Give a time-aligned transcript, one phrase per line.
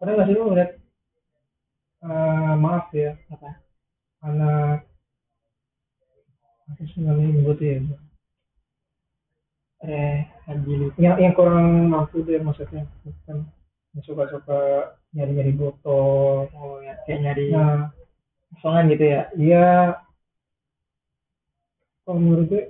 [0.00, 0.70] pernah nggak sih lu ngeliat
[2.08, 3.50] eh, maaf ya apa?
[4.24, 4.88] anak
[6.72, 7.80] apa sih namanya nyebutnya ya
[9.80, 10.18] eh
[10.96, 13.44] yang yang kurang mampu deh maksudnya bukan
[13.92, 17.92] yang suka-suka nyari-nyari botol oh ya kayak nyari nah.
[18.56, 19.20] kosongan gitu ya?
[19.36, 19.64] Dia
[22.04, 22.64] kalau menurut gue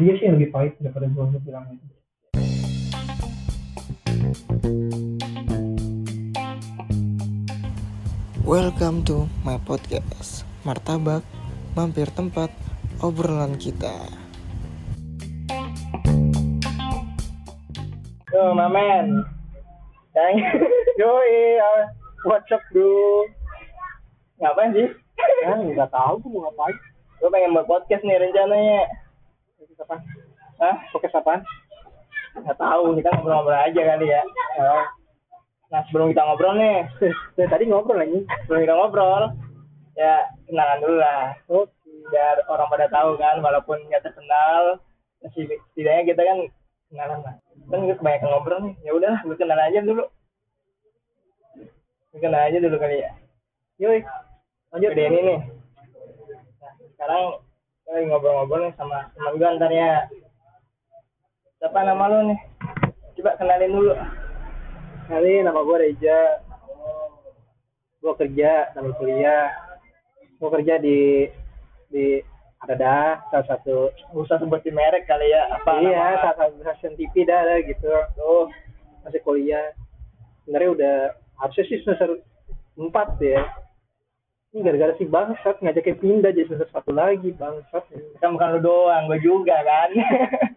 [0.00, 1.96] dia sih yang lebih pahit daripada gue bilang itu
[8.46, 11.26] Welcome to my podcast Martabak
[11.74, 12.54] Mampir tempat
[13.02, 13.90] obrolan kita
[18.30, 19.26] Yo, mamen.
[20.14, 20.34] Yang
[21.02, 21.58] yoi
[22.22, 23.26] what's up bro
[24.38, 24.88] ngapain sih?
[25.42, 26.78] ya nggak tahu gue mau ngapain
[27.18, 28.86] Gue pengen buat podcast nih rencananya.
[29.58, 30.00] Podcast apaan?
[30.62, 30.76] Hah?
[30.94, 31.40] Podcast apaan?
[32.38, 34.22] Nggak tahu, kita ngobrol-ngobrol aja kali ya.
[34.62, 34.84] Oh.
[35.76, 36.88] Nah, sebelum kita ngobrol nih,
[37.36, 38.24] Dari tadi ngobrol lagi.
[38.48, 39.28] sebelum kita ngobrol,
[39.92, 41.36] ya kenalan dulu lah.
[41.52, 41.68] Oke.
[42.08, 44.80] Biar orang pada tahu kan, walaupun nggak terkenal,
[45.20, 46.38] setidaknya kita kan
[46.88, 47.34] kenalan lah.
[47.68, 50.04] Kan gue kebanyakan ngobrol nih, ya udahlah, gue kenal aja dulu.
[52.08, 53.12] Gue kenal aja dulu kali ya.
[53.76, 54.00] Yoi.
[54.72, 54.90] Lanjut.
[54.96, 55.38] Udah ini nih.
[56.56, 57.22] Nah, sekarang
[57.84, 60.08] lagi ngobrol-ngobrol nih sama teman gue ntar ya.
[61.60, 62.40] Siapa nama lu nih?
[63.20, 63.92] Coba kenalin dulu.
[65.06, 66.18] Kali nama gue Reja.
[68.02, 69.54] Gue kerja sambil kuliah.
[70.36, 71.30] Gue kerja di
[71.86, 72.18] di
[72.56, 75.46] ada dah salah satu Nggak usah sebutin merek kali ya.
[75.54, 77.90] Apa iya nama- salah satu stasiun TV dah ada gitu.
[78.18, 78.50] Tuh,
[79.06, 79.70] Masih kuliah.
[80.42, 80.96] Sebenarnya udah
[81.38, 82.18] harusnya sih semester
[82.74, 83.46] empat ya.
[84.50, 87.84] Ini gara-gara si bangsat ngajakin pindah jadi semester satu lagi bangsat.
[88.18, 89.90] kan bukan lu doang, gue juga kan.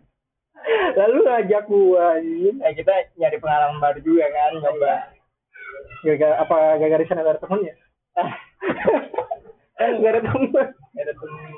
[0.96, 2.58] Lalu ngajak gua anjing.
[2.60, 4.94] ya kita nyari pengalaman baru juga kan, coba.
[6.04, 7.74] Gara-gara apa gara-gara di sana gak ada temennya?
[9.80, 10.52] kan Gak ada temen.
[10.96, 11.52] Gak ada temen.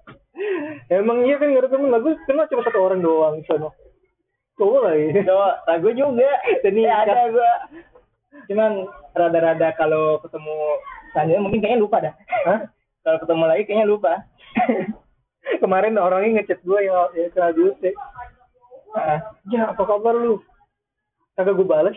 [0.98, 1.90] Emang iya kan gak ada temen.
[1.90, 3.70] Lah gue kenal cuma satu orang doang sana.
[4.58, 5.06] Cowok lagi.
[5.24, 6.30] Cowok, lah gue juga.
[6.66, 7.52] Jadi Ya, ada gue.
[8.50, 10.56] Cuman rada-rada kalau ketemu
[11.12, 12.14] selanjutnya mungkin kayaknya lupa dah.
[12.46, 12.60] Hah?
[13.02, 14.12] Kalau ketemu lagi kayaknya lupa.
[15.62, 17.94] Kemarin orangnya ngechat gue yang, yang kenal dulu sih.
[18.92, 19.18] Ah,
[19.48, 20.42] Ya apa kabar lu?
[21.36, 21.96] Kagak gue balas.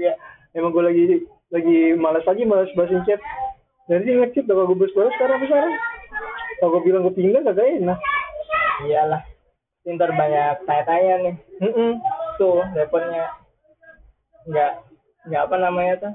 [0.00, 0.14] ya.
[0.56, 1.04] Emang gue lagi
[1.48, 3.20] lagi malas lagi malas balasin chat.
[3.88, 5.74] Jadi dia ngechat udah gue balas balas sekarang sekarang.
[6.58, 7.98] Kalau gue bilang gue pindah kagak enak.
[8.88, 9.22] Iyalah.
[9.88, 11.34] Ntar banyak tanya-tanya nih.
[11.64, 11.92] Mm
[12.38, 13.26] Tuh, teleponnya
[14.48, 14.72] nggak
[15.28, 16.12] nggak apa namanya tuh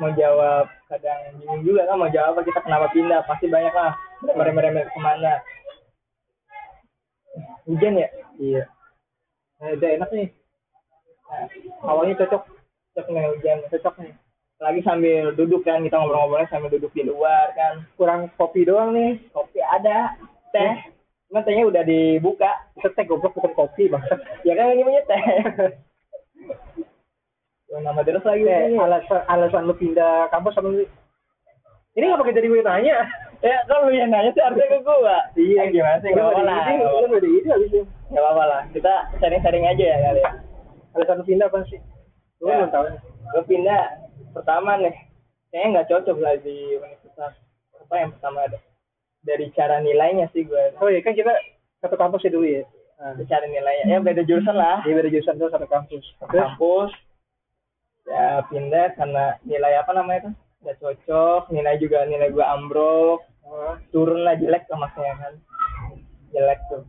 [0.00, 3.92] mau jawab kadang bingung juga kan mau jawab kita kenapa pindah pasti banyak lah
[4.22, 5.40] merem-merem ke mana
[7.64, 8.64] hujan ya Iya.
[9.56, 10.28] Nah, udah enak nih.
[11.22, 11.44] nah,
[11.86, 12.42] Awalnya cocok.
[12.90, 14.12] cocok nih hujan Cocok nih.
[14.60, 19.16] lagi sambil duduk kan kita ngobrol-ngobrolnya sambil duduk di luar kan Kurang kopi doang nih.
[19.30, 20.16] kopi ada
[20.50, 20.74] teh
[21.28, 24.04] cuma tehnya udah dibuka teh goblok bukan kopi bang.
[24.48, 25.22] ya kan ini punya teh
[27.80, 28.76] nama terus lagi Eh, ini.
[28.76, 30.84] alasan alasan lu pindah kampus sama lu.
[31.92, 32.96] Ini nggak pakai jadi gue tanya.
[33.40, 35.18] Ya kan lu yang nanya sih harusnya ke gua.
[35.36, 36.12] Eh, gimana sih?
[36.12, 36.60] nggak apa-apa lah
[37.08, 37.82] lu ide habis itu.
[38.12, 38.60] Apa-apa lah.
[38.72, 40.32] Kita sharing-sharing aja ya kali ya.
[40.96, 41.80] Alasan pindah apa sih?
[42.42, 42.56] Lu Ya.
[42.60, 42.84] belum tahu.
[42.90, 43.00] Nih.
[43.30, 43.82] gue pindah
[44.34, 44.94] pertama nih.
[45.50, 47.32] Kayaknya nggak cocok lah di universitas.
[47.78, 48.58] Apa yang pertama ada?
[49.20, 51.32] Dari cara nilainya sih gue Oh iya kan kita
[51.80, 52.64] satu kampus ya dulu ya.
[53.00, 53.84] Nah, cara nilainya.
[53.88, 54.84] Ya beda jurusan lah.
[54.84, 56.04] Dia beda jurusan tuh satu kampus.
[56.28, 56.42] Terus?
[56.44, 56.92] kampus.
[58.10, 60.34] Ya pindah karena nilai apa namanya tuh?
[60.66, 61.42] Nggak cocok.
[61.54, 65.34] Nilai juga nilai gue ambruk oh, turun lah jelek lah maksudnya kan?
[66.34, 66.82] Jelek tuh.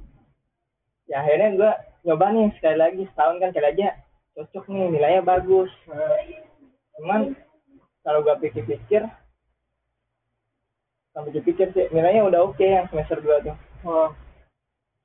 [1.08, 1.72] Ya akhirnya gue
[2.08, 3.90] nyoba nih sekali lagi setahun kan kali aja
[4.36, 5.72] cocok nih nilainya bagus.
[6.98, 7.36] Cuman
[8.02, 9.04] kalau gue pikir-pikir
[11.12, 13.58] sampai pikir sih nilainya udah oke yang semester 2 tuh.
[13.82, 14.10] Oh,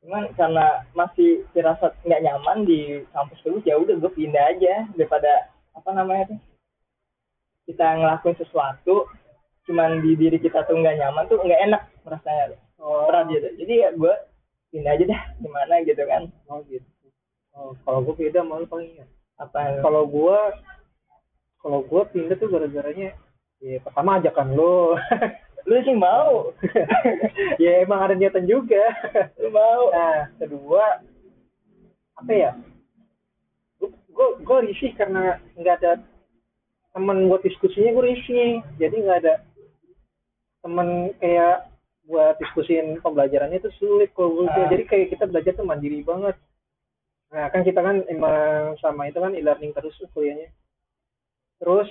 [0.07, 5.51] cuman karena masih firasat nggak nyaman di kampus terus ya udah gue pindah aja daripada
[5.75, 6.41] apa namanya tuh
[7.67, 9.11] kita ngelakuin sesuatu
[9.67, 13.73] cuman di diri kita tuh nggak nyaman tuh nggak enak rasanya oh, berat gitu jadi
[13.75, 14.15] ya gue
[14.71, 16.87] pindah aja dah gimana gitu kan oh gitu.
[17.57, 19.09] Oh, kalau gue beda malu paling ya.
[19.41, 20.53] apa Kalau gua
[21.57, 23.17] kalau gua pindah tuh gara-garanya
[23.65, 24.93] ya pertama ajakan lu.
[25.67, 26.53] lu sih mau
[27.63, 28.85] ya emang ada niatan juga.
[29.41, 31.01] lu mau Nah, kedua
[32.21, 32.53] apa ya?
[33.81, 35.93] Gue gue risih karena nggak ada
[36.93, 38.61] teman buat diskusinya gue risih.
[38.77, 39.35] Jadi nggak ada
[40.67, 41.71] teman kayak
[42.11, 44.51] buat diskusin pembelajarannya itu sulit kalau gue.
[44.51, 44.67] Ah.
[44.67, 46.35] Jadi kayak kita belajar tuh mandiri banget.
[47.31, 50.51] Nah kan kita kan emang sama itu kan e-learning terus kuliahnya.
[51.57, 51.89] terus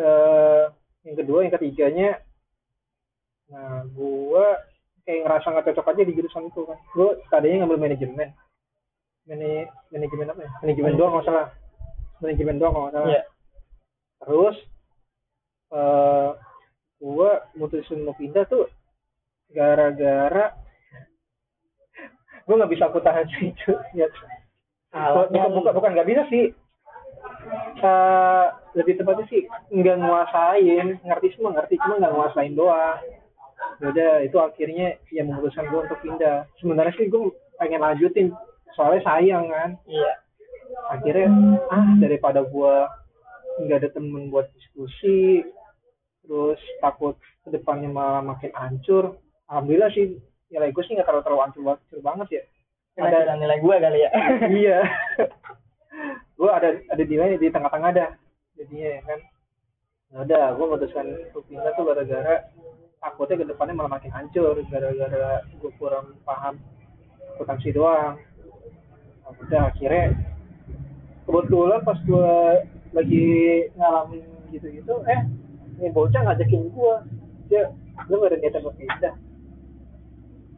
[0.00, 0.64] eh,
[1.04, 2.16] yang kedua yang ketiganya
[3.52, 4.56] nah gua
[5.04, 8.32] kayak ngerasa nggak cocok aja di jurusan itu kan gua tadinya ngambil manajemen
[9.28, 11.46] Mani, manajemen apa ya manajemen doang nggak salah
[12.24, 13.22] manajemen doang nggak salah Iya.
[14.24, 14.56] terus
[15.76, 16.30] eh
[16.98, 18.70] gua mutusin mau pindah tuh
[19.52, 20.54] gara-gara
[22.44, 24.06] gua nggak bisa aku tahan sih itu ya
[24.94, 26.54] bukan bukan bukan nggak bisa sih.
[27.82, 28.46] Eh,
[28.78, 29.42] lebih tepatnya sih
[29.74, 31.02] nggak nguasain.
[31.02, 32.98] Ngerti semua ngerti cuma nggak nguasain doang.
[33.82, 36.46] Yaudah itu akhirnya ya memutuskan gue untuk pindah.
[36.62, 38.30] Sebenarnya sih gue pengen lanjutin
[38.78, 39.70] soalnya sayang kan.
[39.90, 40.14] Iya.
[40.90, 41.28] akhirnya
[41.70, 42.90] ah daripada gua
[43.62, 45.44] nggak ada temen buat diskusi
[46.24, 49.20] terus takut ke depannya malah makin hancur.
[49.48, 50.16] Alhamdulillah sih
[50.48, 52.42] nilai gue sih nggak terlalu terlalu hancur, hancur banget ya.
[52.94, 54.10] Ada ada nilai gua kali ya.
[54.62, 54.78] iya.
[56.38, 58.10] Gue ada ada nilai di tengah-tengah dah.
[58.54, 59.20] Jadinya ya kan.
[60.14, 62.34] Ya udah gue memutuskan untuk pindah tuh gara-gara
[63.02, 64.54] takutnya ke depannya malah makin hancur.
[64.70, 66.62] Gara-gara gue kurang paham
[67.34, 68.14] akuntansi doang.
[69.26, 70.14] Nah, udah akhirnya
[71.26, 72.34] kebetulan pas gue
[72.94, 73.26] lagi
[73.74, 74.22] ngalamin
[74.54, 75.20] gitu-gitu eh
[75.78, 76.94] ini bocah ngajakin gue
[77.50, 77.70] dia
[78.10, 79.14] lu gak ada niatan buat pindah.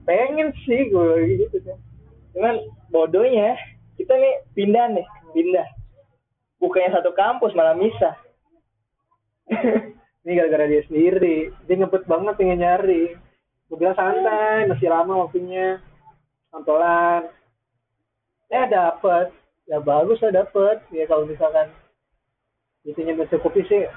[0.06, 1.78] Pengen sih gue gitu kan
[2.36, 2.54] Cuman
[2.92, 3.56] bodohnya
[3.96, 5.68] kita nih pindah nih, pindah.
[6.60, 8.12] Bukannya satu kampus malah misah.
[10.24, 11.48] ini gara-gara dia sendiri.
[11.64, 13.16] Dia ngebet banget pengen nyari.
[13.72, 15.80] Gue bilang santai masih lama waktunya.
[16.52, 17.32] Nontolan.
[18.52, 19.32] Eh dapet.
[19.64, 20.84] Ya bagus lah dapet.
[20.92, 21.72] Ya kalau misalkan
[22.84, 23.88] itunya mencukupi sih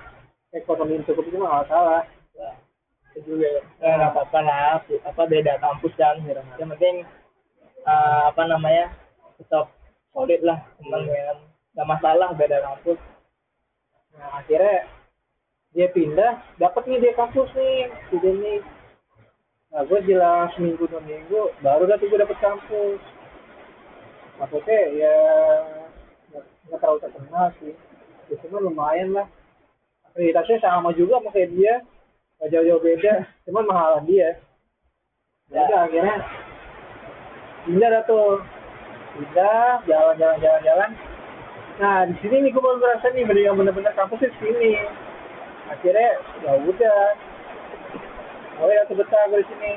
[0.53, 2.03] ekonomi mencukupi itu nggak salah
[3.17, 3.61] Itu juga ya.
[3.83, 6.21] Eh, nggak apa-apa lah, apa beda kampus kan.
[6.25, 6.95] Yang penting
[7.85, 8.93] eh, apa namanya
[9.41, 9.73] tetap
[10.13, 11.37] solid lah teman kan.
[11.77, 12.99] Gak masalah beda kampus.
[14.09, 14.89] nah akhirnya
[15.69, 18.53] dia pindah dapat nih dia kampus nih di sini
[19.69, 22.97] nah gue jelas seminggu dua minggu baru dah gue dapet kampus
[24.41, 25.15] maksudnya ya
[26.33, 27.73] nggak nggak terlalu terkenal sih
[28.33, 29.29] ya, cuma lumayan lah
[30.09, 31.75] akreditasinya sama juga sama kayak dia.
[32.41, 33.13] Gak jauh-jauh beda.
[33.45, 34.41] Cuman mahalan dia.
[35.53, 35.65] Ya.
[35.65, 36.15] Udah akhirnya
[37.65, 38.41] pindah dah tuh.
[39.17, 40.91] Pindah jalan-jalan jalan-jalan
[41.79, 44.75] nah di sini nih gue baru merasa nih bener yang bener-bener kampus di sini.
[45.71, 47.01] Akhirnya ya udah.
[48.59, 49.73] Oh ya betah gue di sini.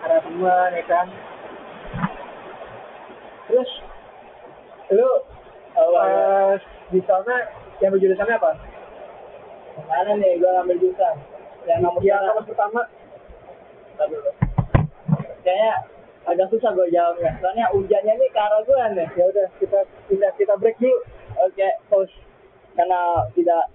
[0.00, 1.06] Ada teman ya kan.
[3.52, 3.70] Terus
[4.96, 5.08] lu
[5.76, 7.36] pas di sana
[7.84, 8.71] yang jurusannya apa?
[9.88, 11.14] Mana nih gua ngambil jurusan?
[11.68, 12.82] Yang nomor Ya, kampus pertama.
[15.42, 15.72] Kayaknya
[16.26, 17.38] agak susah gue jawabnya.
[17.38, 19.08] Soalnya hujannya nih ke arah gue nih.
[19.14, 19.78] ya udah kita
[20.10, 20.98] pindah kita break dulu
[21.46, 22.12] Oke, terus
[22.74, 23.70] karena tidak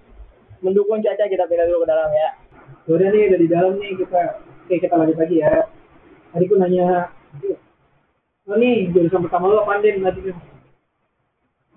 [0.60, 2.28] mendukung Caca kita pindah dulu ke dalam ya.
[2.88, 4.20] Udah nih udah di dalam nih kita
[4.68, 5.64] oke kita lanjut lagi ya
[6.28, 7.08] tadi gue nanya
[8.44, 10.28] oh nih jurusan pertama lo apa Den tadi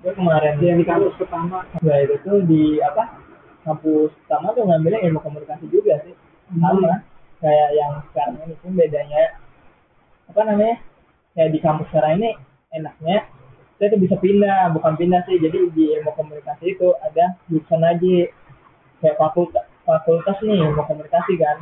[0.04, 3.31] Gue kemarin yang di kampus pertama Nah itu tuh di apa?
[3.62, 6.16] Kampus pertama tuh ngambilnya ilmu komunikasi juga sih.
[6.52, 7.06] Sama
[7.42, 9.24] kayak yang sekarang ini pun bedanya
[10.30, 10.78] apa namanya?
[11.38, 12.30] Kayak di kampus sekarang ini
[12.74, 13.28] enaknya
[13.82, 15.38] saya tuh bisa pindah, bukan pindah sih.
[15.42, 18.30] Jadi di ilmu komunikasi itu ada jurusan lagi
[19.02, 21.58] kayak fakultas fakultas nih ilmu komunikasi kan.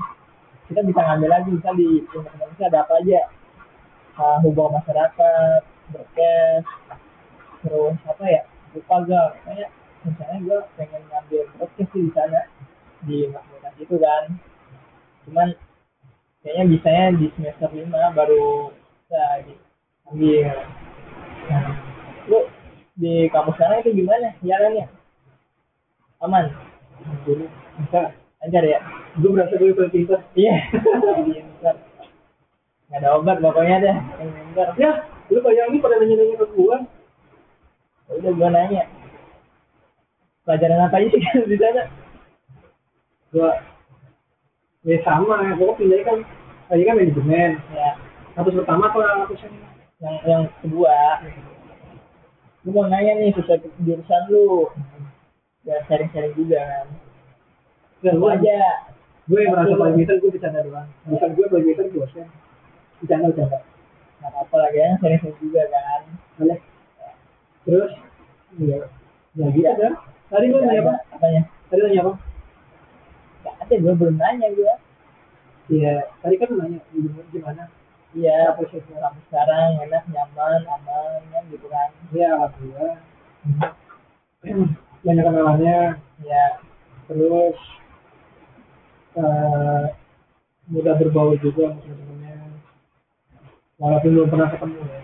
[0.67, 3.21] Kita bisa ngambil lagi bisa di ilmu komunikasi ada apa aja?
[4.19, 5.61] Uh, hubungan masyarakat,
[5.95, 6.67] broadcast,
[7.63, 8.41] terus apa ya
[8.75, 9.69] lupa gue kayak
[10.05, 12.41] misalnya gue pengen ngambil broadcast sih di sana
[13.03, 14.23] di komunikasi itu kan.
[15.27, 15.47] Cuman
[16.43, 20.55] kayaknya bisanya di semester lima baru bisa diambil
[21.49, 21.73] nah,
[22.29, 22.39] lu
[22.99, 24.85] di kampus sana itu gimana jalannya
[26.23, 26.45] aman?
[27.23, 27.45] Dulu
[27.83, 28.15] bisa.
[28.39, 28.79] Lancar ya?
[29.19, 30.23] Gue berasa gue paling pintar.
[30.31, 30.55] Iya.
[30.71, 31.75] Pintar
[32.89, 34.91] nggak ada obat pokoknya deh yang ya
[35.29, 36.77] lu bayangin pada nanya-nanya ke gue
[38.09, 38.83] Ya udah gue nanya
[40.49, 41.21] pelajaran apa aja sih?
[41.53, 41.85] Di sana?
[43.29, 43.53] Gue
[44.89, 46.17] ya sama gue pindah kan
[46.73, 47.61] tadi kan manajemen.
[47.69, 47.93] Ya.
[48.33, 48.97] Kampus pertama apa
[49.29, 49.55] kampus yang
[50.01, 51.21] yang yang kedua.
[52.65, 54.65] Lu mau nanya nih sesuai jurusan lu
[55.61, 56.87] biar sharing-sharing juga kan.
[58.01, 58.57] Dan lu gue aja
[59.29, 60.89] gue merasa paling pintar gue bercanda doang.
[61.05, 62.25] Bukan gue paling pintar dosen.
[62.97, 63.61] Bercanda bercanda.
[64.17, 66.01] Nggak apa-apa lagi ya sharing-sharing juga kan.
[66.41, 66.59] Boleh.
[67.69, 67.93] Terus?
[68.57, 68.81] Ya
[69.37, 70.93] ya gitu kan tadi lu nanya apa?
[71.11, 71.41] Apanya?
[71.67, 72.13] Tadi nanya apa?
[73.39, 74.73] Nggak ada gue belum nanya gue
[75.69, 76.79] Iya, tadi kan nanya
[77.29, 77.69] gimana-
[78.11, 78.89] iya Kampus itu.
[78.91, 81.89] kampus sekarang enak nyaman aman kan gitu kan.
[82.09, 82.97] Ya alhamdulillah.
[85.05, 85.79] Banyak kenalannya
[86.25, 86.45] ya
[87.05, 87.57] terus
[89.15, 89.83] eh,
[90.69, 92.35] mudah berbaur juga sama teman-temannya
[93.79, 95.01] walaupun belum pernah ketemu ya.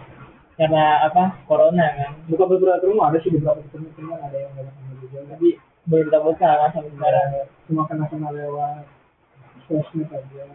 [0.56, 1.24] Karena apa?
[1.46, 2.12] Corona kan.
[2.26, 5.50] Bukan beberapa rumah ada sih beberapa ketemu teman ada yang nggak ketemu juga jadi
[5.86, 7.30] belum kita buka kan sampai sekarang
[7.70, 8.90] cuma kenal kenal lewat
[9.70, 10.46] sosmed aja.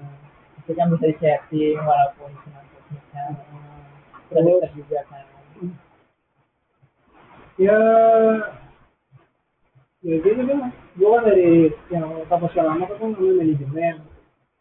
[0.63, 3.25] Itu kan bisa di chatting walaupun cuma sosmednya.
[4.31, 5.25] Terus terus juga kan.
[7.61, 7.79] Ya
[10.01, 10.59] ya gitu deh
[10.97, 11.51] gue kan dari
[11.93, 13.97] yang kampus yang lama kan namanya manajemen.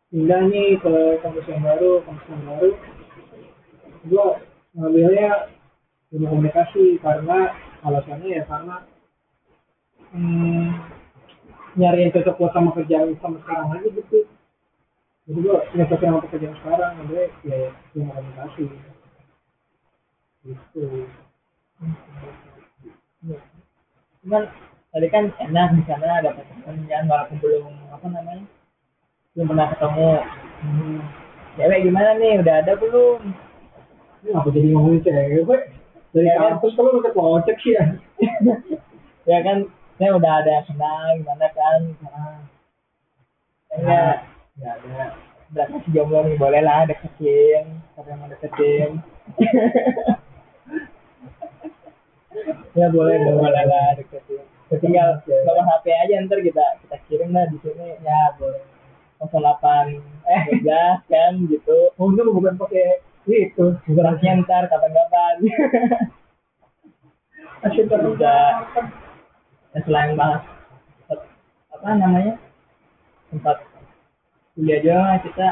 [0.10, 0.94] Pindah nih ke
[1.26, 2.70] kampus yang baru kampus yang baru.
[4.06, 4.26] Gue
[4.78, 5.30] ngambilnya
[6.14, 7.54] ilmu komunikasi karena
[7.86, 8.86] alasannya ya karena
[10.14, 10.68] hmm,
[11.78, 14.20] nyari yang cocok buat sama kerjaan sama sekarang aja gitu
[15.30, 17.58] jadi gue cocok sama pekerjaan sekarang ngambilnya ya
[17.94, 18.64] ilmu komunikasi
[20.46, 20.86] gitu
[24.24, 24.44] cuman
[24.90, 28.46] tadi kan enak di sana ada teman kan walaupun belum apa namanya
[29.38, 30.10] belum pernah ketemu
[30.66, 31.00] hmm.
[31.56, 33.20] cewek gimana nih udah ada belum
[34.20, 35.62] Ini apa jadi ngomongin cewek?
[36.12, 36.60] Dari Ya, kan?
[36.60, 37.86] kampus kalau udah ojek sih ya.
[39.32, 42.40] ya kan saya udah ada yang kenal gimana kan nah,
[43.76, 44.16] enggak
[44.60, 45.16] Ya ada.
[45.50, 48.90] berarti si jomblo nih boleh lah deketin kalau yang mau deketin
[52.78, 53.64] Ya boleh boleh boleh.
[53.66, 54.44] lah deketin
[54.80, 58.64] tinggal nomor HP aja ntar kita kita kirim lah di sini ya boleh
[59.20, 63.66] 08 eh 12 kan gitu Oh itu bukan pakai itu.
[63.84, 65.36] Suratnya ntar kapan-kapan
[67.60, 68.16] Asyik terus.
[69.74, 70.44] Dan selain bahas
[71.70, 72.36] apa namanya
[73.32, 73.64] tempat
[74.58, 75.48] kuliah juga kita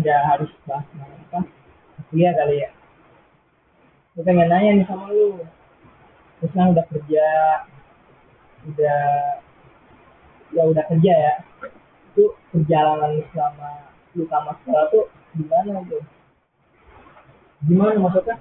[0.00, 0.86] nggak harus bahas
[1.28, 1.40] apa
[2.08, 2.70] kuliah kali ya
[4.16, 5.44] gue pengen nanya nih sama lu
[6.40, 7.26] terus udah kerja
[8.72, 9.02] udah
[10.56, 11.34] ya udah kerja ya
[12.14, 15.04] itu perjalanan selama lu sama sekolah tuh
[15.36, 16.00] gimana tuh
[17.64, 18.36] Gimana maksudnya?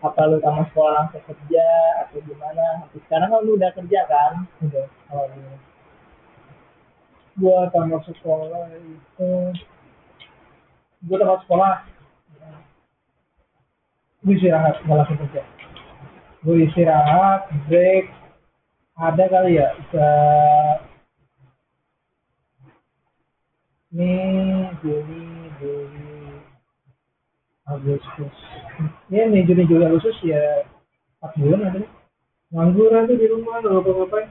[0.00, 1.66] Apa lu sama sekolah langsung kerja
[2.04, 4.32] atau gimana Tapi sekarang kan lu udah kerja kan
[4.64, 4.86] Udah.
[5.12, 5.54] Oh, iya.
[7.40, 9.32] Gua tamat sekolah itu.
[11.04, 11.74] Gua tamat sekolah.
[14.20, 15.42] Gue istirahat, nggak langsung kerja.
[16.44, 18.12] Gue istirahat, break.
[19.00, 20.08] Ada kali ya, bisa
[23.96, 26.09] Mei, Juni, Juli,
[27.70, 28.34] Agustus.
[29.08, 30.66] Ya, Mei, Juni, Juli, Agustus ya
[31.22, 31.80] 4 bulan ada.
[32.50, 34.28] Nganggur aja di rumah, nggak ngapa-ngapain.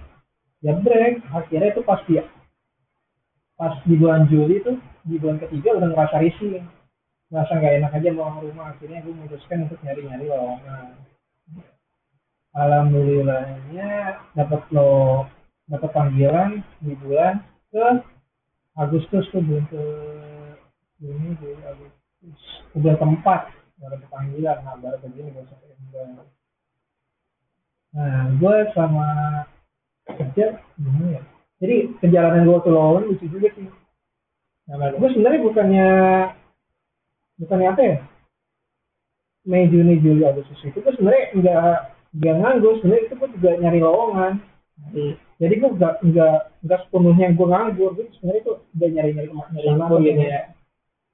[0.60, 2.28] Ya break, akhirnya itu pas dia
[3.60, 6.64] pas di bulan Juli tuh di bulan ketiga udah ngerasa risih
[7.28, 10.96] ngerasa nggak enak aja mau rumah akhirnya gue memutuskan untuk nyari-nyari lowongan
[12.56, 15.28] alhamdulillahnya dapat lo
[15.68, 18.00] dapat panggilan di bulan ke
[18.80, 19.84] Agustus tuh bulan ke
[21.04, 23.42] Juni Juli Agustus ke bulan keempat
[23.80, 26.28] baru panggilan nah baru begini gue sampai enggak
[27.96, 29.08] nah gue sama
[30.18, 30.46] kerja
[30.80, 31.22] gimana ya?
[31.60, 33.68] Jadi perjalanan gue ke lowongan lucu juga sih.
[34.70, 34.96] Lu?
[35.02, 35.90] gue sebenarnya bukannya
[37.42, 37.98] bukannya apa ya?
[39.50, 41.78] Mei Juni Juli Agustus itu gue sebenarnya nggak
[42.22, 42.74] nggak nganggur.
[42.80, 44.34] Sebenarnya itu gue juga nyari lowongan.
[44.80, 45.06] Jadi,
[45.42, 47.92] jadi gue nggak nggak nggak sepenuhnya gue nganggur.
[47.98, 50.42] Gue sebenarnya itu udah nyari nyari nyari info gitu ya?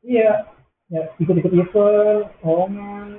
[0.06, 0.32] Iya
[0.94, 3.18] ya ikut ikut event lowongan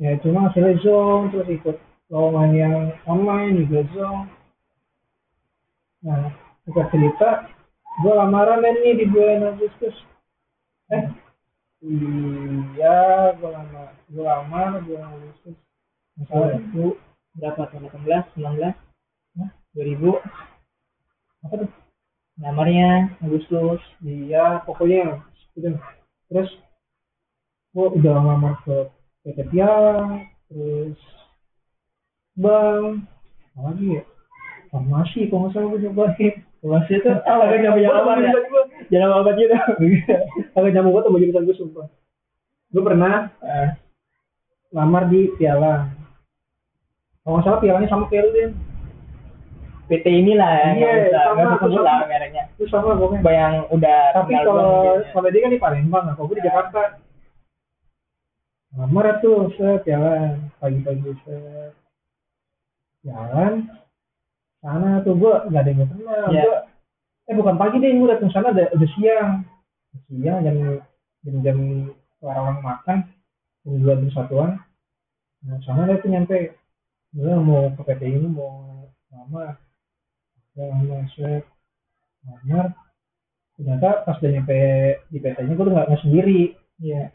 [0.00, 1.76] ya cuma hasilnya zone terus ikut
[2.10, 2.76] lowongan yang
[3.08, 4.28] online juga zone.
[6.02, 6.34] Nah
[6.66, 7.28] kita cerita
[8.04, 9.96] gue lamaran nih di bulan Agustus.
[10.90, 11.04] Eh?
[11.82, 15.56] Iya gue lama gue lamar bulan Agustus.
[16.20, 16.98] Masalah itu
[17.38, 18.76] berapa tahun 18 19
[19.40, 19.50] Hah?
[19.78, 21.70] 2000 apa tuh?
[22.42, 23.80] Lamarnya Agustus.
[24.02, 25.22] Iya pokoknya
[25.56, 26.01] udah
[26.32, 26.50] terus
[27.70, 28.76] gue udah ngelamar ke
[29.22, 30.96] PT Piala terus
[32.34, 33.04] bang
[33.52, 34.02] apa lagi ya?
[34.68, 36.32] Farmasi kalau nggak salah gue nyobain.
[36.62, 38.32] Masih itu Ah, agak nyampe Gua lamar ya?
[38.88, 39.52] Jangan obat gitu.
[40.54, 41.86] Agak nyambung banget sama jurusan gue sumpah.
[42.70, 43.68] Gue pernah Eh,
[44.70, 45.92] lamar di Piala.
[47.20, 48.50] Kalau nggak salah Pialanya sama kayak lu deh
[49.86, 51.80] PT inilah ya Iya, nggak usah sama, nggak sama.
[51.82, 55.10] lah mereknya itu sama pokoknya Coba yang udah tapi kalau ya.
[55.10, 57.02] kalau dia kan di Palembang kalau gue di Jakarta.
[58.78, 60.46] Lamar tuh set jalan.
[60.62, 61.74] Pagi-pagi set.
[63.02, 63.66] Jalan
[64.62, 66.26] sana tuh gue nggak ada yang kenal.
[66.30, 66.42] Iya.
[66.46, 66.64] Gua-
[67.26, 69.42] eh bukan pagi deh gue datang sana udah, udah siang.
[70.06, 70.56] Siang jam
[71.26, 71.58] jam jam
[72.22, 72.98] orang-orang makan.
[73.66, 74.50] Jam dua jam satuan.
[75.42, 76.54] Nah sana dia tuh nyampe.
[77.10, 79.58] Gue mau ke PT ini mau lama
[80.54, 81.42] udah lama set
[82.26, 82.66] lamar
[83.58, 84.60] ternyata pas udah nyampe
[85.12, 86.56] di PT-nya gue udah nggak sendiri.
[86.82, 87.14] Iya.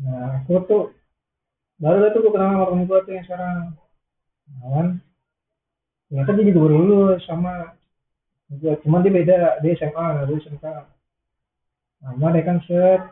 [0.00, 0.84] nah aku tuh
[1.78, 3.60] baru dah tuh gue kenal sama temen gue tuh yang sekarang.
[4.46, 4.88] Kenalan
[6.10, 7.54] ternyata dia juga baru lulus sama
[8.50, 10.66] gue cuman dia beda dia SMA nah gue SMK
[12.00, 13.02] lama deh kan set.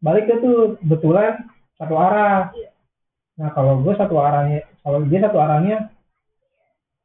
[0.00, 1.44] Balik deh tuh kebetulan
[1.76, 2.48] satu arah.
[3.36, 5.92] Nah kalau gue satu arahnya kalau dia satu arahnya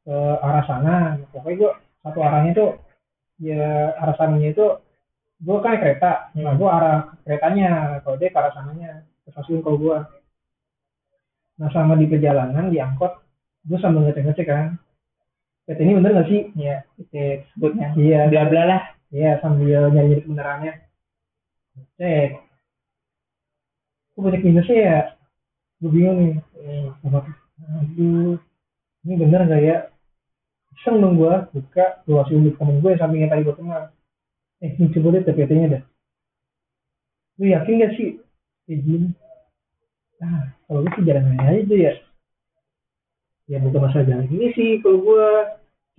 [0.02, 0.96] ke arah sana.
[1.30, 1.72] Pokoknya gue
[2.06, 2.70] satu arahnya tuh
[3.42, 4.66] ya arah sananya itu
[5.36, 6.96] gue kan kereta nah gue arah
[7.26, 8.90] keretanya kalau dia ke arah sananya
[9.26, 9.98] ke stasiun kalau gue
[11.58, 13.10] nah sama di perjalanan di angkot
[13.66, 14.66] gue sambil ngecek ngecek kan
[15.66, 16.86] PT ini bener gak sih Iya.
[16.94, 17.90] Itu sebutnya.
[17.98, 18.82] iya Bla bla lah.
[19.10, 20.72] iya sambil nyari nyari kebenarannya
[21.98, 22.30] cek
[24.14, 24.98] kok banyak minusnya ya
[25.82, 26.34] gue bingung nih
[26.66, 26.90] Hmm.
[27.78, 28.38] aduh
[29.06, 29.76] ini bener gak ya
[30.76, 33.90] iseng dong gue buka kasih unjuk temen gue yang sampingnya tadi gue kenal
[34.64, 35.82] eh ini coba lihat PT nya dah
[37.36, 38.16] lu yakin gak sih?
[38.64, 39.08] Kayak gini.
[40.24, 41.92] Ah kalau gue sih jalan aja ya.
[43.46, 45.28] Ya bukan masalah jalan gini sih kalau gue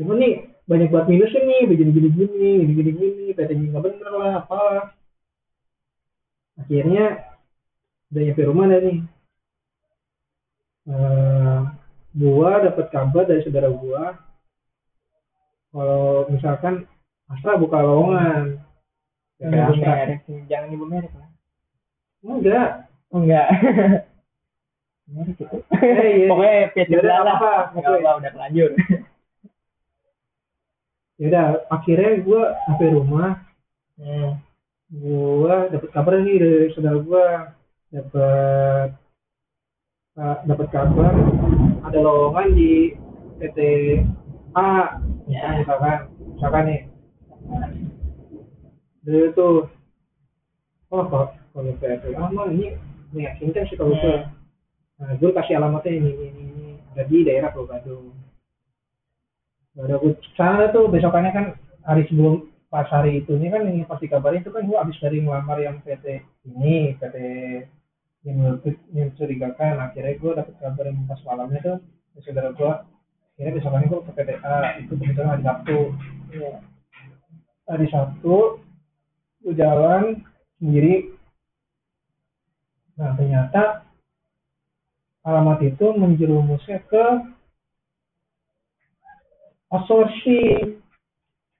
[0.01, 4.11] cuma nih banyak banget minusnya nih begini gini gini gini gini gini nya nggak bener
[4.13, 4.85] lah apalah
[6.59, 7.23] akhirnya
[8.11, 8.97] udah nyampe rumah dah nih.
[10.87, 11.59] Eh
[12.17, 14.26] gua dapat kabar dari saudara gua
[15.77, 16.89] kalau misalkan
[17.29, 18.65] Astra buka lowongan
[19.37, 20.19] Kayak Astra merek.
[20.49, 21.29] Jangan nyebut merek lah.
[22.25, 22.69] enggak
[23.13, 23.47] Oh, enggak.
[25.13, 25.45] merek itu.
[25.77, 26.27] eh, iya.
[26.33, 27.63] Pokoknya PT Yaudah, bla lah.
[27.77, 28.71] Enggak apa udah lanjut.
[31.17, 33.41] yaudah akhirnya gua sampai rumah
[33.97, 34.37] Hmm.
[34.93, 37.49] gua dapat kabar nih dari saudara gua
[37.89, 38.93] dapat
[40.21, 41.13] uh, dapat kabar
[41.81, 42.93] ada lowongan di
[43.41, 43.57] PT
[44.53, 45.59] A Ya.
[45.59, 45.97] misalkan
[46.35, 46.81] misalkan nih.
[49.03, 49.49] Dari itu
[50.91, 52.75] oh kok kalau PT A mah ini
[53.11, 54.11] meyakinkan sih kalau itu.
[54.97, 58.15] Nah gue kasih alamatnya ini ini ini, ada di daerah Pulau Gadung.
[59.77, 61.45] Udah gue sana tuh besokannya kan
[61.85, 65.23] hari sebelum pas hari itu ini kan ini pasti kabarin itu kan gue abis dari
[65.23, 67.15] ngelamar yang PT ini PT
[68.25, 68.59] yang
[68.91, 69.79] mencurigakan.
[69.79, 71.77] Akhirnya gue dapet kabar yang pas malamnya tuh
[72.15, 72.71] dari saudara gue
[73.37, 75.77] akhirnya besokannya gue ke PTA itu kebetulan hari Sabtu.
[76.33, 76.53] Iya.
[77.69, 78.35] hari Sabtu
[79.45, 80.25] gue jalan
[80.57, 81.13] sendiri.
[82.97, 83.85] Nah ternyata
[85.21, 87.05] alamat itu menjerumusnya ke
[89.69, 90.81] outsourcing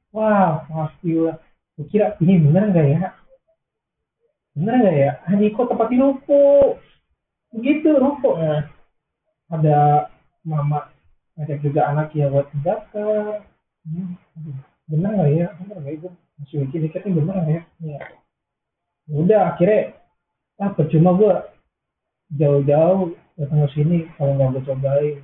[0.10, 1.30] wah pasti gue
[1.78, 3.14] gue kira ini bener nggak ya?
[4.58, 5.12] Bener nggak ya?
[5.30, 6.82] Haji kok tempat di ruko.
[7.54, 8.34] Begitu ruko.
[8.42, 8.66] Nah,
[9.54, 10.10] ada
[10.42, 10.97] mama
[11.38, 13.46] ngajak juga anak ya buat daftar
[13.86, 14.18] hmm,
[14.90, 15.48] bener nggak ya?
[15.62, 17.62] Bener nggak ya gue masih mikir dikitnya bener nggak ya?
[17.86, 18.02] Iya.
[19.08, 19.96] udah akhirnya
[20.60, 21.34] ah percuma gue
[22.36, 25.18] jauh-jauh datang ke sini kalau nggak gue cobain.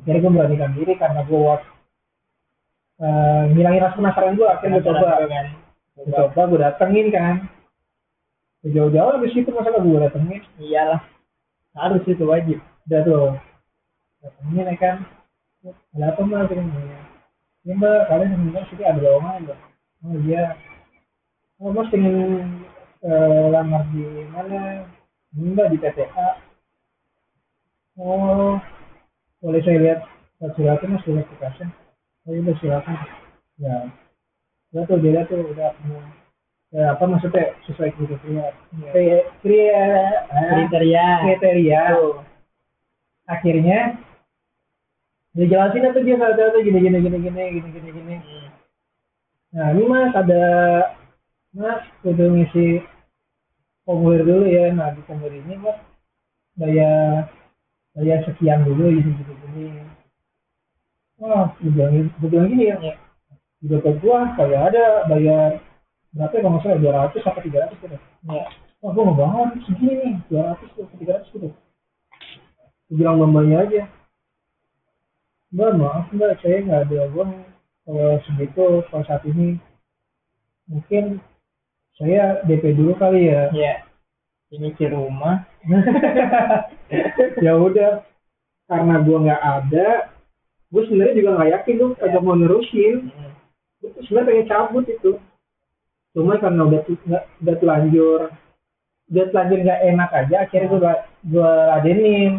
[0.00, 1.62] Akhirnya gue beranikan diri karena gue was
[3.04, 5.28] eh, ngilangin rasa penasaran gue akhirnya gue coba.
[5.28, 5.46] kan.
[5.92, 7.36] gue coba gue datengin kan.
[8.64, 10.40] Jauh-jauh habis itu masa gue datengin.
[10.56, 11.04] Iyalah.
[11.76, 12.58] Harus itu wajib.
[12.88, 13.36] udah tuh.
[14.24, 14.96] Datengin ya kan
[15.98, 16.96] apa mbak Gini, gini.
[17.66, 19.58] ya mbak kalian sebentar sini ada lowongan mbak.
[20.06, 20.44] Oh iya.
[21.58, 22.62] Oh bos pengen
[23.02, 24.86] eh, lamar di mana?
[25.36, 26.28] Ini, mbak di PTA
[27.98, 28.56] oh
[29.42, 30.00] boleh saya lihat?
[30.38, 31.64] Surat suratnya mas surat aplikasi
[32.26, 32.96] oh iya silakan.
[33.58, 33.76] Ya.
[34.70, 36.00] Udah tuh dia tuh udah punya
[36.68, 37.56] ya apa maksudnya?
[37.66, 39.18] Sesuai kriteria kriteria.
[39.42, 39.82] Kriteria.
[40.30, 41.06] Kriteria.
[41.26, 41.82] kriteria.
[41.96, 42.16] Tuh.
[43.28, 44.07] akhirnya
[45.38, 47.90] dia jelasin tuh dia satu-satu gini gini gini gini gini gini.
[47.94, 48.16] Gini
[49.54, 50.42] nah ini mas ada
[51.54, 52.82] mas kudu ngisi
[53.86, 54.74] formulir dulu ya.
[54.74, 55.78] Nah di formulir ini mas
[56.58, 57.30] bayar
[57.94, 59.66] bayar sekian dulu gini gini gini
[61.22, 62.98] wah gue bilang gue bilang gini ya
[63.58, 65.58] di dompet gua kayak ada bayar
[66.14, 67.98] berapa ya kalau nggak salah dua ratus sampai tiga ratus gitu.
[68.30, 68.46] Ya.
[68.78, 71.48] wah gua mau banget segini nih dua ratus tuh tiga ratus gitu.
[72.88, 73.82] Gue bilang mbaknya aja
[75.48, 77.32] mbak maaf mbak saya nggak ada uang
[77.88, 79.56] kalau segitu kalau saat ini.
[80.68, 81.24] Mungkin
[81.96, 83.48] saya DP dulu kali ya.
[83.56, 83.74] Ya.
[84.52, 85.48] Ini di rumah.
[87.44, 88.04] ya udah.
[88.68, 89.88] Karena gua nggak ada
[90.68, 93.08] gue sebenarnya juga nggak yakin tuh kagak mau nerusin.
[93.08, 93.32] Hmm.
[93.80, 95.12] gue tuh sebenarnya pengen cabut itu.
[96.12, 98.20] Cuma karena udah nggak udah telanjur
[99.08, 100.92] udah telanjur nggak enak aja akhirnya gue
[101.32, 102.32] gue ladenin.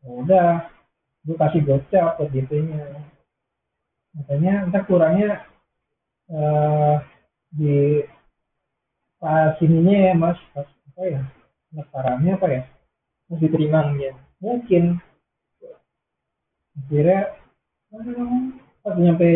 [0.00, 0.48] Ya udah
[1.24, 2.84] gue kasih gocap buat DP nya
[4.14, 5.42] makanya ntar kurangnya
[6.30, 6.96] eh
[7.54, 8.04] di
[9.20, 11.20] pas ininya ya mas pas apa ya
[11.72, 12.62] pendaftarannya apa ya
[13.24, 14.14] Harus diterima mungkin.
[14.44, 14.84] mungkin.
[16.76, 17.18] Akhirnya
[18.84, 19.30] pas nyampe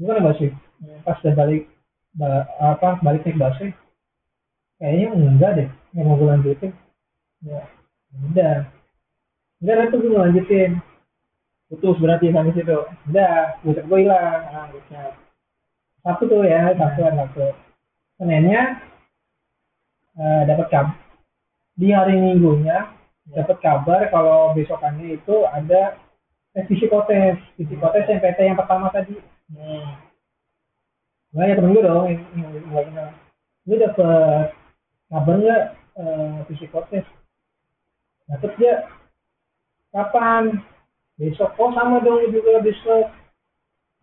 [0.00, 0.50] gimana mas sih
[1.04, 1.68] pas udah balik
[2.16, 3.70] ba- apa balik naik busway
[4.80, 6.72] kayaknya enggak deh yang mau lanjutin.
[7.44, 7.60] Ya
[8.24, 8.64] udah
[9.62, 10.78] enggak tuh gue mau lanjutin
[11.68, 12.78] Putus berarti sampai situ.
[13.12, 15.12] udah buset gue hilang Nah, buset.
[16.00, 17.44] Sabtu tuh ya Sabtu kan Sabtu
[18.16, 18.62] Seninnya
[20.18, 20.96] eh, dapat kabar
[21.78, 22.90] di hari Minggunya
[23.30, 25.94] dapat kabar kalau besokannya itu ada
[26.56, 29.14] tes psikotes psikotes MPT yang pertama tadi
[29.48, 29.96] Hmm.
[31.32, 32.20] Nah, ya temen gue dong yang
[32.68, 33.08] gue kenal.
[33.64, 34.52] Lu dapet
[35.08, 35.62] kabar nggak
[35.96, 37.06] eh, psikotes?
[38.28, 38.80] Dapet nggak?
[39.92, 40.62] Kapan?
[41.18, 41.56] Besok.
[41.58, 43.10] Oh sama dong juga besok.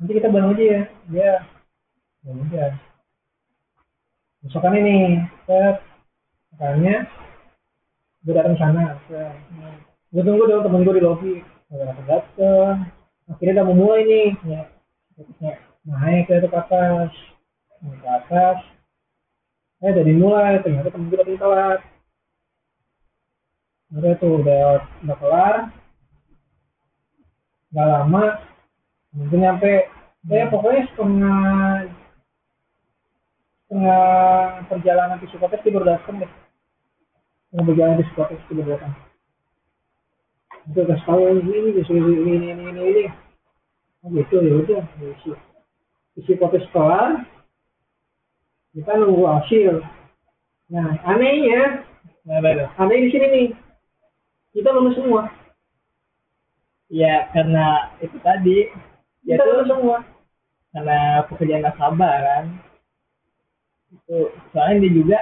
[0.02, 0.82] Nanti kita bareng aja ya.
[1.12, 1.34] Ya.
[2.26, 2.72] Ya udah.
[4.44, 5.80] Besokan ini, set.
[6.56, 7.08] Makanya
[8.26, 8.98] gue datang sana.
[10.10, 11.34] Gue tunggu dong temen gue di lobby.
[11.72, 12.76] Gak datang datang.
[13.32, 14.30] Akhirnya udah mau mulai nih.
[14.46, 14.62] Ya.
[15.86, 17.14] Naik ke atas
[17.86, 18.58] naik ke atas
[19.86, 21.80] eh udah dimulai ternyata temen gue datang telat
[23.94, 25.56] udah tuh udah udah kelar.
[27.70, 28.24] Nggak lama
[29.14, 29.74] mungkin nyampe
[30.32, 31.40] ya pokoknya setengah
[33.66, 34.06] setengah
[34.72, 36.32] perjalanan psikotes dia baru datang deh.
[37.52, 38.94] Setengah perjalanan psikotes dia baru datang
[40.66, 43.06] itu kasih tahu ini ini ini ini ini ini ini.
[44.02, 45.32] Oh gitu ya udah isi.
[46.18, 47.22] Isi potes kelar
[48.74, 49.86] kita nunggu hasil.
[50.74, 51.86] Nah anehnya
[52.26, 52.42] Nah,
[52.82, 53.48] aneh di sini nih
[54.56, 55.28] kita lulus semua.
[56.88, 58.72] Ya karena itu tadi
[59.28, 59.98] ya kita itu lulus semua.
[60.76, 62.46] karena pekerjaan nasabah kan.
[63.96, 65.20] Itu soalnya dia juga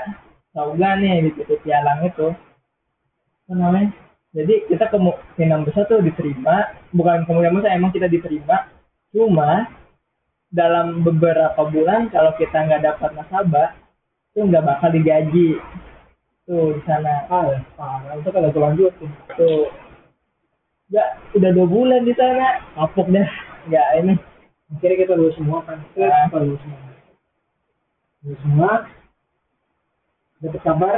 [0.50, 2.34] tahu gak nih di titik pialang itu.
[3.46, 3.94] Apa namanya?
[4.34, 6.74] Jadi kita kemungkinan besar tuh diterima.
[6.90, 8.66] Bukan kemungkinan besar emang kita diterima.
[9.14, 9.70] Cuma
[10.50, 13.74] dalam beberapa bulan kalau kita nggak dapat nasabah
[14.34, 15.62] itu nggak bakal digaji
[16.46, 17.28] tuh di sana.
[17.28, 18.14] Ah ya parah.
[18.20, 19.10] Itu kalau gue lanjutin.
[19.40, 19.68] Tuh.
[20.92, 22.64] Nggak udah dua bulan di sana.
[22.76, 23.30] Kapok dah.
[23.68, 24.14] Nggak ini.
[24.74, 25.80] Akhirnya kita lulus semua kan?
[25.94, 26.80] Kita kita lulus semua.
[28.26, 28.72] Lulus semua.
[30.44, 30.98] Dapat kabar.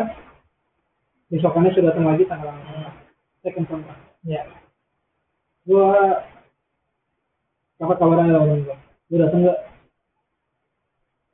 [1.29, 2.53] Besokannya sudah datang lagi tanggal
[3.45, 4.41] second kontrak ya
[5.69, 6.17] gua
[7.77, 8.77] dapat kabar dari orang gua
[9.13, 9.59] lu datang nggak?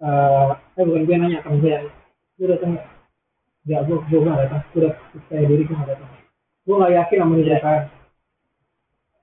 [0.03, 1.87] Eh eh bukan gue nanya temen gue
[2.43, 2.87] lu datang nggak
[3.65, 4.61] nggak gua gua nggak datang.
[4.71, 6.09] Gua udah percaya diri gua nggak datang.
[6.65, 7.41] Gua nggak yakin sama Iya.
[7.41, 7.83] perusahaan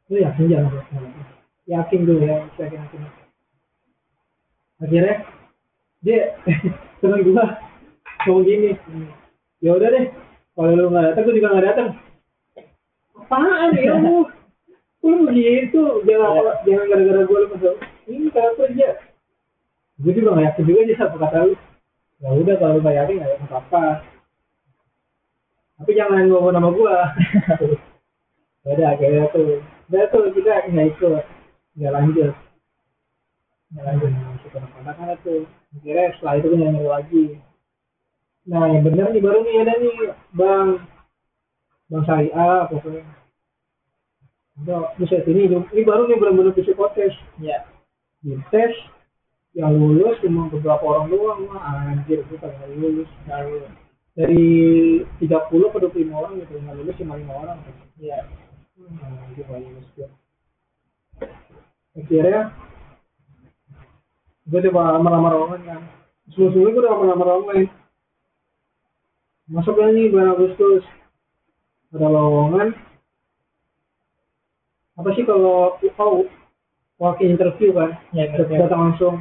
[0.08, 1.26] lu yakin jangan gua nggak datang?
[1.68, 3.00] Yakin dulu ya yakin yakin.
[4.78, 5.14] Akhirnya
[6.00, 6.20] dia
[7.02, 7.44] temen gua
[8.24, 8.70] ngomong gini.
[9.58, 10.06] Ya udah deh
[10.54, 11.88] kalau lu nggak datang gua juga nggak datang.
[13.18, 14.24] Apaan ya lu?
[15.02, 15.82] Lu begitu.
[16.06, 16.52] Jangan Ya.
[16.64, 17.76] jangan gara-gara gue lu masuk.
[18.08, 18.88] Ini kalau kerja?
[19.98, 21.54] Gue juga nggak yakin juga sih apa kata lu.
[22.18, 23.82] Ya udah kalau lu nggak yakin nggak yakin apa apa
[25.78, 26.96] tapi jangan ngomong nama gue
[28.66, 31.24] ya udah akhirnya tuh udah tuh kita nggak ikut.
[31.78, 32.32] Nggak lanjut.
[33.72, 34.10] Nggak lanjut.
[34.12, 35.42] Masuk ke kontak tuh
[35.78, 37.24] akhirnya setelah itu gue nyanyi lagi.
[38.48, 39.94] Nah yang bener nih baru nih ada nih
[40.36, 40.68] bang.
[41.88, 43.02] Bang syariah pokoknya.
[44.58, 47.62] Udah, buset ini ini baru nih benar-benar psikotes ya
[48.26, 48.74] di tes
[49.54, 53.70] yang lulus cuma beberapa orang doang wah anjir gue kagak lulus lulus
[54.18, 54.46] dari
[55.22, 57.58] 30 ke 25 orang gitu nggak lulus cuma 5 orang.
[58.02, 58.26] Ya
[58.74, 60.10] hmm, anjir nggak lulus gue
[61.98, 62.54] akhirnya
[64.48, 65.82] gue coba lamar-lamar online kan.
[66.34, 67.68] Sebelum-sebelumnya gue udah lamar-lamar online
[69.48, 70.82] masuk nih bulan Agustus.
[71.94, 72.68] Ada lowongan.
[74.98, 76.28] Apa sih kalau oh,
[77.00, 77.96] walk interview kan?
[78.12, 78.60] Ya interview.
[78.66, 79.14] datang langsung.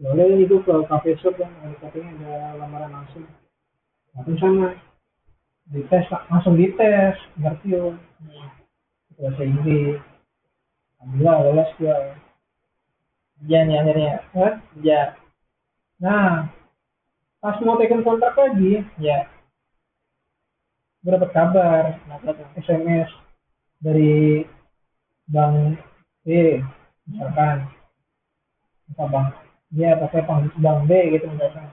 [0.00, 1.50] Ya udah ini gue ke cafe shop kan.
[1.66, 3.26] Ada katanya ada lamaran langsung
[4.16, 4.68] datang sana
[5.68, 7.92] dites langsung dites interview
[9.20, 10.00] bahasa Inggris.
[11.00, 11.98] Alhamdulillah lolos gue
[13.44, 14.14] ya nih akhirnya.
[14.32, 14.54] Hah?
[14.80, 15.02] ya
[16.00, 16.48] nah
[17.40, 19.28] pas mau taken kontrak lagi ya.
[21.04, 23.12] Gue dapet kabar tuh SMS
[23.84, 24.48] dari
[25.28, 25.76] Bang
[26.24, 26.56] B
[27.04, 27.68] misalkan.
[28.96, 29.28] Apa Bang?
[29.76, 30.24] Dia pakai
[30.56, 31.68] Bang B gitu misalkan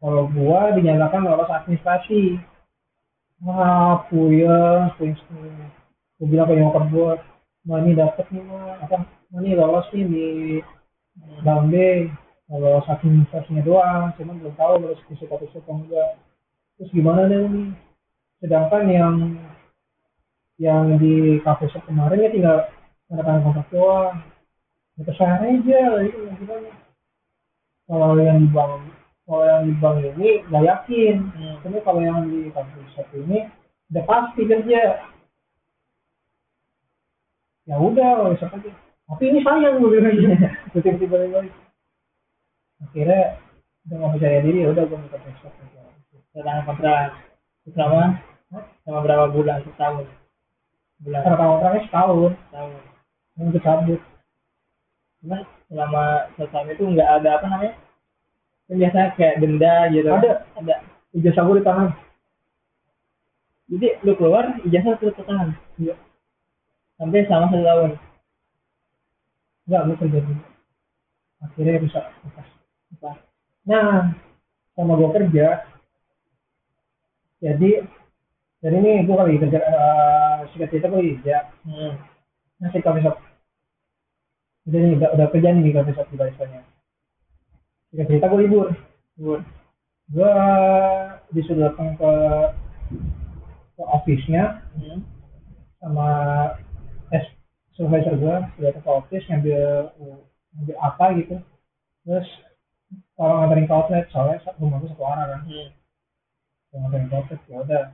[0.00, 2.40] kalau gua dinyatakan lolos administrasi.
[3.40, 5.48] Wah puyeng puyeng semua
[6.20, 7.12] gua bilang ke nyokap gua
[7.60, 10.26] nah ini dapet nih mah apa nah, ini lolos nih di
[11.44, 12.08] Bang B
[12.52, 16.20] lolos administrasinya doang cuman belum tahu lolos di suka atau enggak.
[16.76, 17.64] Terus gimana deh ini
[18.44, 19.16] sedangkan yang
[20.60, 22.58] yang di kafe shop kemarin ya tinggal
[23.08, 24.16] tanda tangan kontrak doang.
[25.00, 26.72] Ya ke sana aja itu gimana?
[27.88, 28.99] Kalau yang di bank
[29.30, 31.16] kalau yang di bank ini nggak yakin.
[31.38, 31.56] Hmm.
[31.62, 33.46] tapi kalau yang di kafe shop ini
[33.94, 34.82] udah pasti kerja
[37.70, 38.70] ya udah kalau shop aja
[39.06, 41.54] tapi ini sayang gue bilang gitu tiba-tiba balik
[42.82, 43.22] akhirnya
[43.86, 45.50] udah nggak percaya diri ya udah gue minta aja
[46.34, 47.10] tanda kontrak
[47.70, 48.18] selama
[48.82, 49.62] selama berapa bulan?
[49.62, 50.06] Setahun.
[51.02, 51.20] Bulan.
[51.22, 52.32] Karena kontraknya setahun.
[52.34, 52.82] Setahun.
[53.38, 54.00] Yang cabut.
[55.20, 55.40] Cuman
[55.70, 57.74] selama setahun itu nggak ada apa namanya
[58.70, 60.10] biasanya kayak denda gitu.
[60.10, 60.46] Ada.
[60.58, 60.74] ada.
[61.10, 61.90] Ijazah gue di tangan
[63.70, 65.94] jadi lu keluar ijazah terus tertahan iya.
[66.98, 67.90] Sampai selama satu tahun.
[69.64, 70.42] Enggak kerja dulu
[71.40, 72.48] akhirnya bisa lepas
[73.00, 73.10] apa
[73.64, 74.12] nah
[74.76, 75.46] sama gue kerja.
[77.40, 77.70] Jadi
[78.60, 81.48] jadi ini gue kali kerja uh, singkat cerita gue kerja.
[81.64, 81.96] Hmm.
[82.60, 83.16] nasi coffee shop
[84.68, 86.60] udah nih udah, udah kerja nih di coffee shop di baristanya
[87.90, 88.66] singkat cerita gue libur.
[89.18, 89.38] Libur.
[90.10, 90.32] Gue
[91.34, 92.12] disuruh datang ke
[93.78, 95.00] ke office-nya hmm.
[95.82, 96.08] sama
[97.14, 97.26] S
[97.74, 99.90] supervisor gue sudah datang ke office ngambil
[100.54, 101.36] ngambil apa gitu.
[102.06, 102.28] Terus
[103.18, 105.40] kalau nganterin ke outlet soalnya rumah gue satu arah kan.
[105.46, 105.68] Hmm.
[106.70, 107.84] kalau nganterin ke outlet ya udah.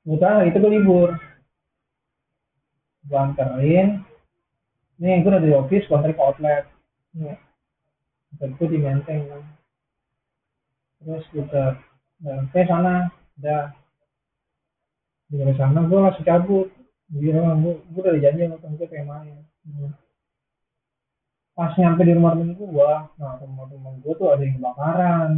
[0.00, 1.10] Kebetulan itu gue libur.
[3.10, 3.88] Gue anterin.
[5.02, 6.64] Nih gue udah di office gue anterin ke outlet.
[7.14, 7.49] Nih
[8.40, 9.42] gue di Menteng kan.
[11.00, 11.76] Terus kita
[12.24, 13.72] sampai sana udah
[15.28, 16.68] di sana gue langsung cabut.
[17.12, 19.36] Gue bilang gue gue udah janji sama temen gue pengen main.
[21.52, 25.30] Pas nyampe di rumah temen gue nah rumah temen gue tuh ada yang kebakaran.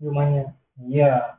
[0.00, 0.44] Rumahnya
[0.88, 1.36] iya.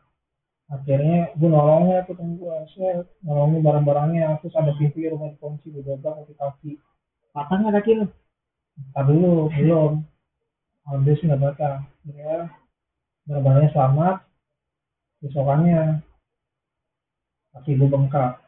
[0.70, 4.46] Akhirnya gue nolongnya tuh temen gue saya nolongin barang-barangnya.
[4.46, 6.72] Terus ada pintu rumah dikunci gue dobrak kaki kaki.
[7.34, 8.06] Patah nggak kaki lu?
[8.94, 9.94] Ntar dulu belum
[10.88, 11.84] habis nggak patah
[12.16, 12.48] ya
[13.28, 14.16] barang-barangnya selamat
[15.20, 16.00] besokannya.
[17.52, 18.40] Kaki gue bengkak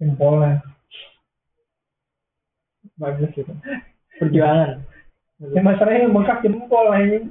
[0.00, 0.64] jempolnya.
[2.98, 3.52] Bagus gitu.
[4.18, 4.82] Perjuangan.
[5.54, 7.30] Ya masalahnya bengkak jempol ini.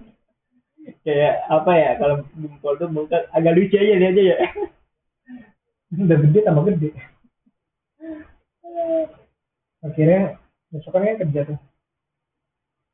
[1.06, 4.38] Kayak apa ya kalau jempol tuh bengkak agak lucu aja dia aja ya.
[5.92, 6.90] Udah gede tambah gede.
[9.82, 10.40] Akhirnya
[10.72, 11.60] besokannya kerja tuh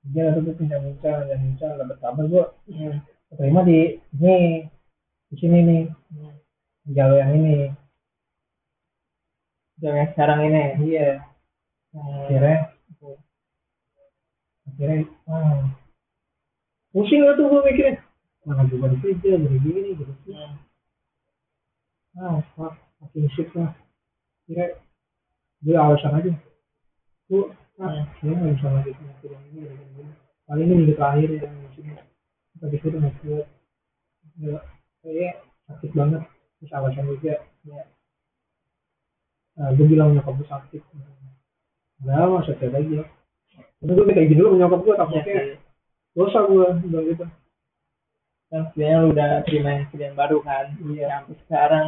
[0.08, 2.96] kerja tuh gue bincang-bincang dan bincang nggak berkabar gue hmm.
[3.36, 4.64] terima di ini
[5.28, 6.32] di sini nih Hmm.
[6.88, 7.68] di jalur yang ini
[9.78, 11.20] Jam yang sekarang ini iya
[11.92, 12.24] Hmm.
[12.24, 12.72] akhirnya
[14.68, 15.68] akhirnya ah,
[16.96, 18.00] pusing lah tuh gue mikirnya
[18.48, 20.56] mana gue baru kerja gini gini gitu Hmm.
[22.24, 23.76] ah fuck makin shit lah
[24.48, 24.80] kira
[25.68, 26.32] gue alasan aja
[27.28, 27.44] gue
[27.78, 28.04] ah Hmm.
[28.18, 30.04] saya nggak bisa penyakit yang ini gini, gini.
[30.50, 31.94] kali ini minggu terakhir ya di sini
[32.58, 33.48] tapi itu nggak kuat
[34.38, 34.64] nggak
[35.06, 35.36] kayak
[35.68, 36.22] sakit banget.
[36.58, 37.36] Terus alasan juga
[37.68, 37.84] ya.
[39.58, 40.82] Nah, gue bilang nyokap gue sakit.
[42.02, 43.02] Nggak mau sakit aja
[43.78, 45.58] Terus gue kayak gini dulu nyokap gue takutnya sih.
[46.18, 47.26] dosa gue bilang gitu.
[48.48, 50.66] Kan sebenarnya lu udah terima yang kerjaan baru kan?
[50.82, 51.08] Iya.
[51.14, 51.88] sampai sekarang.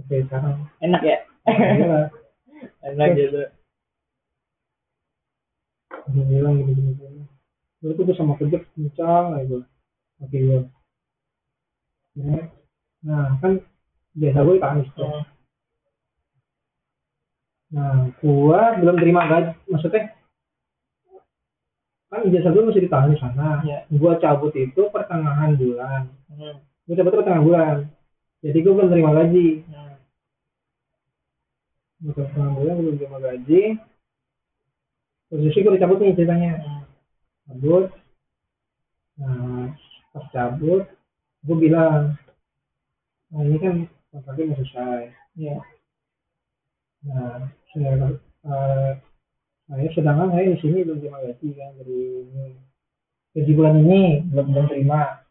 [0.00, 0.56] Oke sekarang.
[0.80, 1.18] Enak ya?
[1.50, 2.00] Iya.
[2.88, 3.42] enak gitu
[6.14, 7.22] dia bilang gini gini gini
[7.82, 9.62] gue tuh tuh sama kerja kencang lah gue
[10.22, 10.60] oke gue
[12.16, 12.48] Ya.
[13.04, 13.60] nah kan
[14.16, 15.20] biasa gue tangis tuh
[17.76, 20.16] nah gue belum terima gaji maksudnya
[22.06, 23.60] kan ijazah gue masih ditahan di sana.
[23.66, 23.84] Iya.
[23.90, 26.06] gue cabut itu pertengahan bulan.
[26.30, 26.62] Hmm.
[26.86, 27.76] gue cabut itu pertengahan bulan.
[28.46, 29.48] Jadi gue belum terima gaji.
[29.68, 29.94] Hmm.
[32.06, 33.62] gue pertengahan bulan belum terima gaji
[35.30, 36.52] posisi gue dicabut nih ceritanya.
[37.46, 37.90] Cabut.
[39.18, 39.72] Nah
[40.12, 40.82] pas cabut
[41.46, 42.16] gue bilang
[43.26, 43.74] nah ini kan
[44.10, 45.02] kontraknya mau selesai.
[45.36, 45.56] Iya.
[47.06, 48.16] nah saya
[49.66, 52.46] saya sedangkan saya di sini belum terima gaji kan dari ini.
[53.36, 55.26] Gaji bulan ini belum belum terima.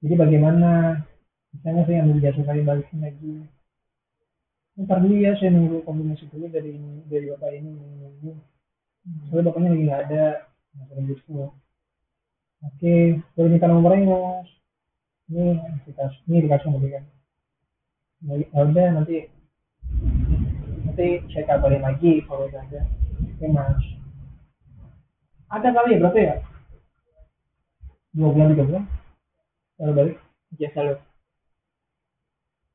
[0.00, 0.70] Jadi bagaimana?
[1.50, 3.34] Misalnya saya ambil jasa saya balikin lagi.
[4.78, 6.78] Ntar dulu ya saya nunggu kombinasi dulu dari
[7.10, 8.32] dari bapak ini ini, ini.
[9.28, 10.24] Soalnya bapaknya lagi nggak ada
[10.76, 11.32] masalah gitu
[12.60, 12.94] oke
[13.34, 14.48] boleh minta nomornya mas?
[15.30, 15.46] Ini
[15.86, 17.04] kita ini dikasih dia kan
[18.20, 19.30] ya udah nanti
[20.84, 22.82] nanti saya kabarin lagi kalau udah ada.
[23.38, 23.80] Oke mas.
[25.50, 26.34] Ada kali ya berapa ya?
[28.12, 28.84] Dua bulan tiga bulan?
[29.78, 30.16] Baru balik?
[30.58, 30.94] Biasa lo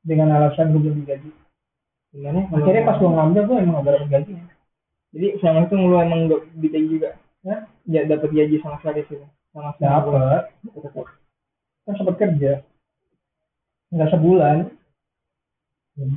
[0.06, 1.30] dengan alasan gue belum digaji.
[2.14, 2.46] Gimana?
[2.48, 4.32] Kalau akhirnya pas gue ngambil gue emang gak dapet gaji
[5.14, 7.10] jadi selama itu lu emang gak digaji juga.
[7.46, 9.22] Ya ya dapat gaji sama sekali sih
[9.54, 9.90] sama sekali.
[10.74, 11.06] Tetap.
[11.86, 12.52] kan sempat kerja.
[13.94, 14.56] Nggak sebulan.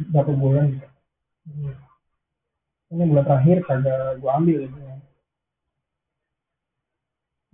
[0.09, 0.65] Berapa bulan?
[0.75, 0.87] Gitu
[1.49, 1.73] Hmm.
[2.93, 4.77] ini bulan terakhir kagak gue ambil gitu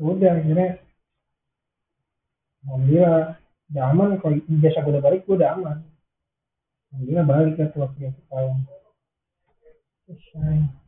[0.03, 0.69] udah akhirnya.
[2.67, 3.39] Alhamdulillah
[3.71, 4.09] udah aman.
[4.19, 5.77] Kalau biasa gue udah balik gue udah aman.
[6.91, 8.67] Alhamdulillah balik ya setelah tiga tahun
[10.05, 10.84] selesai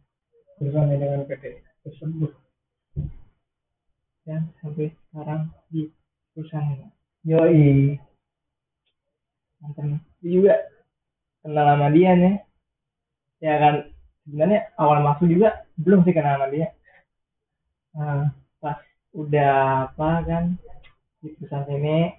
[0.57, 2.33] bersama dengan PT tersebut.
[4.25, 5.87] Dan sampai sekarang di
[6.33, 6.91] perusahaan.
[7.23, 7.95] Yoi.
[9.63, 10.57] Mantan juga
[11.41, 12.35] kenal sama dia nih.
[13.39, 13.75] Ya kan
[14.25, 16.67] sebenarnya awal masuk juga belum sih kenal sama dia.
[17.97, 18.77] Nah, pas
[19.15, 20.43] udah apa kan
[21.23, 22.17] di perusahaan ini.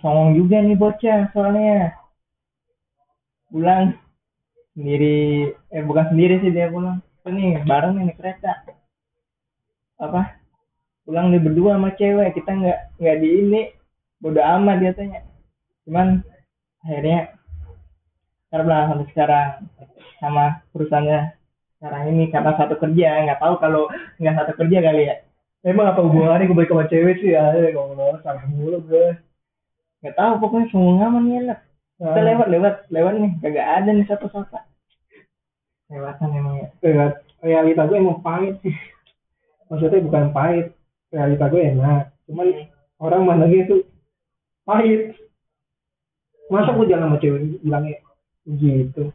[0.00, 1.96] Songong juga nih bocah soalnya.
[3.52, 3.96] Pulang
[4.72, 7.00] sendiri eh bukan sendiri sih dia pulang.
[7.22, 8.66] Ini bareng nih naik kereta.
[10.00, 10.42] Apa?
[11.06, 13.62] Pulang dia berdua sama cewek kita nggak nggak di ini.
[14.22, 15.20] Bodo amat dia tanya.
[15.86, 16.22] Cuman
[16.82, 17.38] akhirnya
[18.52, 19.48] karena sampai sekarang
[20.20, 21.20] sama perusahaannya
[21.78, 23.82] sekarang ini karena satu kerja nggak tahu kalau
[24.18, 25.16] nggak satu kerja kali ya.
[25.62, 27.38] Emang apa hubungannya gue balik sama cewek sih?
[27.38, 29.14] Ya kalau salah mulu gue
[30.02, 31.58] nggak tahu pokoknya semua aman nih enak
[32.02, 33.32] kita lewat lewat lewat nih.
[33.38, 34.58] Kagak ada nih satu satu
[35.92, 36.68] lewatan emang ya.
[36.82, 38.74] Real- realita gue emang pahit sih.
[39.70, 40.66] Maksudnya bukan pahit.
[41.14, 42.10] Realita gue enak.
[42.26, 42.48] Cuman
[42.98, 43.86] orang mana gitu
[44.66, 45.14] pahit.
[46.50, 47.96] Masa gue jalan sama cewek bilangnya
[48.44, 49.14] gitu?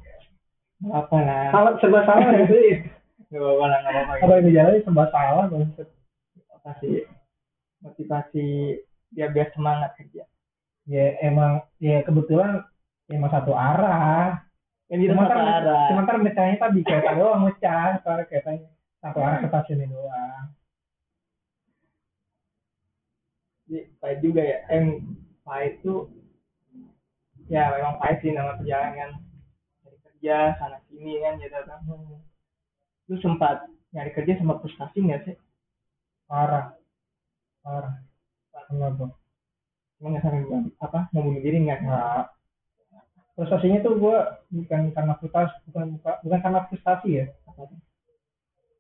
[0.90, 1.50] Apa lah.
[1.52, 2.78] Salah serba salah gitu ya.
[3.28, 5.88] Nggak apa lah nggak apa apa yang dijalani serba salah maksud
[6.40, 6.90] motivasi
[7.84, 8.48] motivasi
[9.12, 10.24] dia biar semangat kerja
[10.88, 12.64] ya emang ya kebetulan
[13.12, 14.44] emang satu arah.
[14.88, 15.88] Kan kita cuma satu ntar arah.
[15.92, 18.70] cuma ntar mecahnya tadi kereta doang mecah ntar keretanya
[19.04, 20.46] satu arah ke stasiunnya doang.
[23.68, 24.58] Jadi, pahit juga ya?
[24.72, 24.86] Em
[25.44, 26.08] pahit tuh
[27.52, 29.24] ya memang pahit sih nama perjalanan
[29.84, 31.80] dari kerja sana sini kan gitu kan
[33.08, 35.36] lu sempat nyari kerja sempat frustasi nggak sih?
[36.28, 36.76] Parah.
[37.64, 38.08] Parah.
[38.68, 39.16] Kenapa
[40.04, 41.00] emang nggak sampai apa?
[41.16, 41.88] Mau bunuh diri nggak?
[41.88, 42.28] Nah,
[43.38, 44.18] frustasinya tuh gue
[44.50, 47.26] bukan karena frustasi, bukan bukan, karena frustasi ya.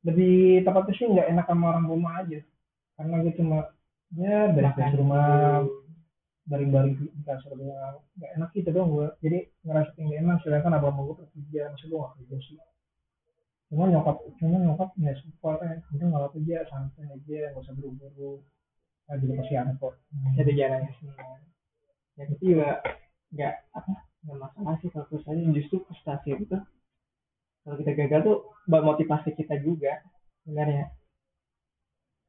[0.02, 2.42] Lebih tepatnya sih nggak enak sama orang rumah aja.
[2.98, 3.70] Karena gue cuma
[4.18, 5.86] ya beres Makan rumah, dulu.
[6.50, 8.02] baring-baring di kasur doang.
[8.18, 9.08] Nggak enak gitu dong gue.
[9.22, 10.38] Jadi ngerasa nggak enak.
[10.42, 12.58] Sedangkan abang gue kerja, masih gue nggak kerja sih.
[13.70, 15.78] Cuma nyokap, cuma nyokap ya support ya.
[15.94, 18.42] Udah nggak apa aja, santai aja, nggak usah buru-buru.
[19.08, 19.94] Nah, juga pasti ada kok.
[20.36, 21.48] ada jalannya semua ya
[22.18, 22.82] tapi juga
[23.34, 26.58] nggak apa nggak masalah sih kalau frustasi justru frustasi itu
[27.68, 28.38] kalau kita gagal tuh
[28.72, 30.00] buat motivasi kita juga
[30.48, 30.88] sebenarnya.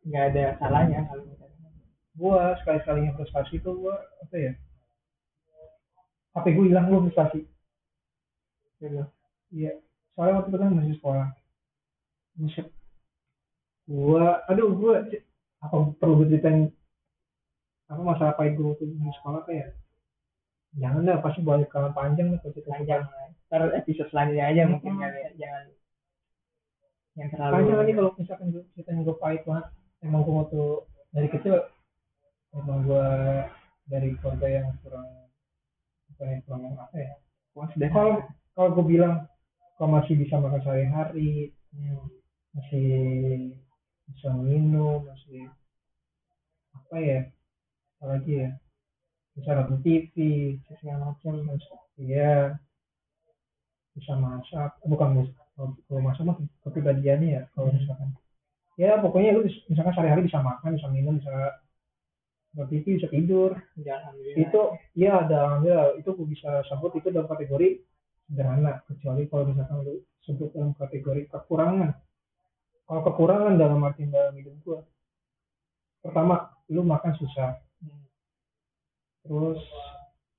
[0.03, 1.31] Nggak ada salahnya kalau
[2.19, 4.53] gue sekali sekalinya frustasi tuh gue apa ya
[6.35, 7.47] HP gue hilang gue frustasi.
[8.83, 9.07] Gitu.
[9.55, 9.79] Iya
[10.19, 11.27] soalnya waktu itu kan masih sekolah.
[12.35, 12.67] Buset.
[13.87, 14.95] gue aduh gue
[15.63, 16.39] apa perlu gue
[17.89, 19.67] apa masalah pahit gue waktu di sekolah apa ya
[20.77, 23.03] jangan dah pasti balik kalau panjang nih kalau cerita panjang.
[23.49, 25.01] Ntar episode selanjutnya aja mungkin Hmm.
[25.01, 25.65] kali ya jangan
[27.19, 29.67] yang terlalu panjang lagi kalau misalkan gue ceritain gue pahit banget
[30.05, 30.63] emang gue waktu
[31.11, 31.57] dari kecil
[32.53, 33.07] emang gue
[33.89, 35.09] dari keluarga yang kurang
[36.13, 37.13] bukan yang kurang apa ya?
[37.75, 39.27] Deh kalau kalau gue bilang
[39.81, 42.09] kalau masih bisa makan sehari-hari Hmm.
[42.57, 42.89] masih
[44.09, 45.53] bisa minum masih
[46.73, 47.21] apa ya?
[47.99, 48.49] Apalagi ya
[49.39, 50.15] bisa nonton TV
[50.67, 51.35] segala macam
[51.97, 52.59] iya.
[53.95, 55.37] Bisa masak Eh, bukan mus-
[55.87, 57.79] kalau masak mah kepribadiannya ya kalau Hmm.
[57.79, 58.09] misalkan.
[58.79, 61.35] Ya pokoknya lu misalkan sehari-hari bisa makan bisa minum bisa
[62.55, 63.59] nonton TV bisa tidur.
[63.79, 63.99] Ya,
[64.39, 64.61] itu
[64.95, 67.83] ya ada alhamdulillah itu gue bisa sebut itu dalam kategori
[68.27, 71.91] sederhana kecuali kalau misalkan lu sebut dalam kategori kekurangan.
[72.87, 74.79] Kalau kekurangan dalam arti dalam hidup gue
[75.99, 77.59] pertama lu makan susah.
[79.29, 79.61] Terus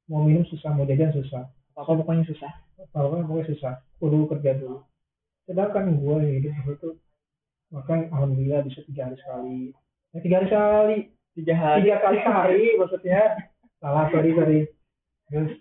[0.10, 1.46] mau minum susah mau jajan susah.
[1.78, 2.52] Apa pokoknya susah?
[2.92, 3.74] Apa pokoknya susah.
[4.02, 4.82] Kudu kerja dulu.
[5.46, 6.90] Sedangkan gue hidup itu
[7.70, 9.60] makan alhamdulillah bisa tiga hari sekali.
[10.12, 10.98] Ya, tiga hari sekali.
[11.38, 11.80] Tiga hari.
[11.86, 13.22] Tiga kali sehari maksudnya.
[13.80, 14.60] Salah sorry sorry.
[15.30, 15.52] Terus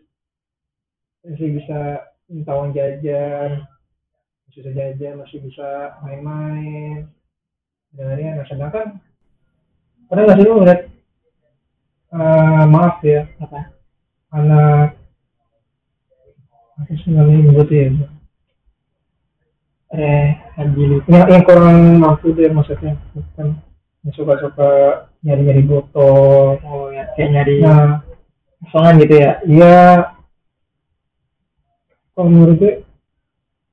[1.23, 1.79] masih bisa
[2.33, 3.69] minta uang jajan.
[4.49, 5.69] Masih bisa jajan masih bisa
[6.01, 7.13] main-main.
[7.93, 9.01] Dari nah sedangkan
[10.09, 10.81] pernah nggak sih lu ngeliat
[12.15, 13.29] eh, maaf ya.
[13.43, 13.61] Apa?
[14.33, 14.97] Anak
[16.79, 17.87] apa sih namanya nyebut ya.
[19.89, 20.29] Eh
[20.63, 22.95] lupa yang, yang kurang mampu deh maksudnya.
[23.17, 23.59] Bukan.
[24.07, 24.71] Yang suka-suka
[25.27, 26.61] nyari-nyari botol.
[26.63, 28.05] Oh ya kayak nyari nah
[28.73, 29.33] songan gitu ya?
[29.47, 29.79] Iya.
[32.19, 32.75] Kalau menurut gue,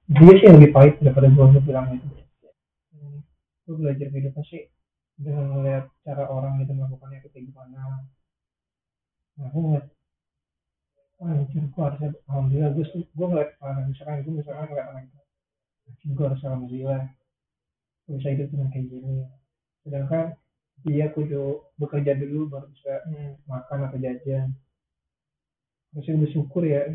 [0.05, 2.05] dia sih yang lebih pahit daripada gue bilang itu.
[3.65, 4.69] Gue belajar hidup sih
[5.17, 8.05] dengan melihat cara orang itu melakukannya itu kayak gimana.
[9.36, 9.86] Nah, gue ngeliat,
[11.24, 15.20] wah anjir, gue harusnya, alhamdulillah, gue, gue ngeliat, ah, misalkan gue misalkan ngeliat anak itu,
[15.88, 17.01] anjir, gue harus alhamdulillah,
[18.03, 19.16] gue bisa hidup dengan kayak gini.
[19.88, 20.26] Sedangkan
[20.84, 23.47] dia kudu bekerja dulu baru bisa hmm.
[23.47, 24.51] makan atau jajan
[25.95, 26.91] harusnya bersyukur ya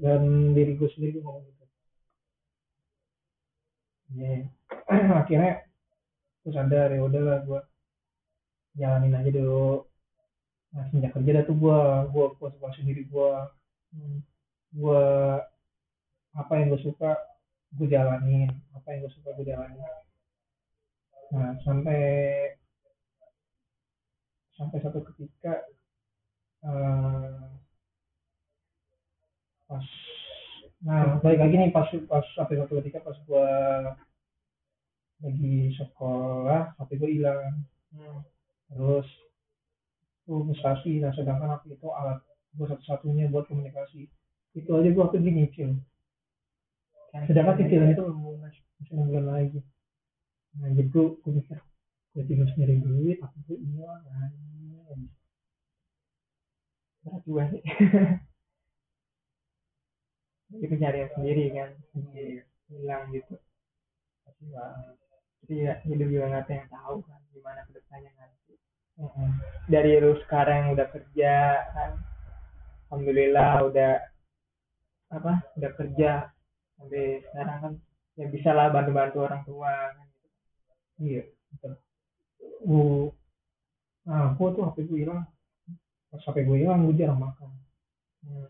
[0.00, 0.22] dan
[0.56, 1.58] diri gue sendiri gue ngomong gitu
[4.10, 4.42] Iya.
[5.22, 5.52] akhirnya
[6.42, 7.60] gue sadar ya udahlah gue
[8.74, 9.86] jalanin aja dulu
[10.70, 11.80] nah sejak kerja dah tuh gue
[12.14, 13.30] gue puas puasin diri gue
[14.70, 15.02] gue
[16.34, 17.18] apa yang gue suka
[17.74, 18.50] gue jalanin.
[18.74, 19.82] Apa yang gue suka gue jalanin.
[21.30, 22.02] Nah sampai
[24.58, 25.54] sampai satu ketika
[26.66, 27.48] eh,
[29.70, 29.86] pas
[30.80, 33.48] nah balik lagi nih pas pas sampai satu ketika pas gua
[35.20, 37.62] lagi sekolah HP gue hilang.
[37.90, 38.22] Hmm.
[38.70, 39.08] terus
[40.30, 42.18] frustasi nah sedangkan HP itu alat
[42.54, 44.10] gue satu-satunya buat komunikasi.
[44.54, 45.70] Itu aja gue waktu ini nyicil
[47.10, 48.02] sedangkan cicilan itu
[48.38, 48.62] masih
[48.94, 49.58] enam bulan lagi.
[50.58, 51.58] Nah jadi gue gue mikir
[52.14, 54.02] gue tinggal sendiri duit aku tuh hilang
[57.00, 57.62] berat juga sih.
[60.64, 61.70] Itu nyari sendiri kan
[62.70, 63.34] hilang gitu.
[65.40, 68.39] Jadi ya hidup juga nggak ada yang tahu kan gimana ke depannya Heeh.
[69.70, 71.34] Dari lu sekarang udah kerja
[71.72, 71.90] kan
[72.90, 73.92] alhamdulillah udah
[75.10, 76.28] apa udah kerja
[76.76, 77.72] sampai sekarang kan
[78.20, 80.10] ya bisa lah bantu bantu orang tua kan
[81.00, 81.72] Iya, betul.
[82.68, 83.08] Uh,
[84.04, 85.24] nah, gue tuh HP gue hilang.
[86.12, 87.48] Pas HP gue hilang, gue jarang makan.
[88.28, 88.48] hmm.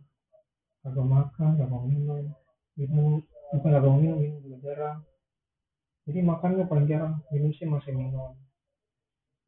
[0.90, 2.34] Makan, kagak minum.
[2.74, 3.22] Minum,
[3.55, 4.98] bukan kagak minum, minum juga jarang.
[6.11, 8.34] Jadi makan gue paling jarang, minum sih masih minum.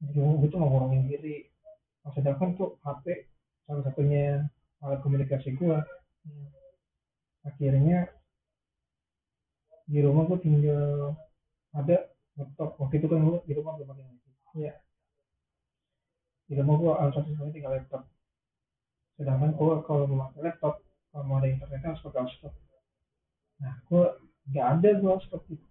[0.03, 1.47] Jadi gue tuh ngurangin diri.
[2.03, 3.31] Nah, sedangkan tuh HP
[3.67, 4.51] salah satunya
[4.83, 5.77] alat komunikasi gue.
[6.27, 6.49] Hmm.
[7.47, 8.11] Akhirnya
[9.87, 11.15] di rumah gue tinggal
[11.75, 12.75] ada laptop.
[12.83, 14.33] Waktu itu kan gue di rumah belum ada wifi.
[14.53, 14.75] Iya.
[16.45, 18.05] di rumah gua alat satu satunya tinggal laptop
[19.17, 22.53] sedangkan gua kalau mau pakai laptop kalau mau ada internetnya harus pakai hotspot
[23.57, 24.21] nah gua
[24.53, 25.65] nggak ada gua hotspot itu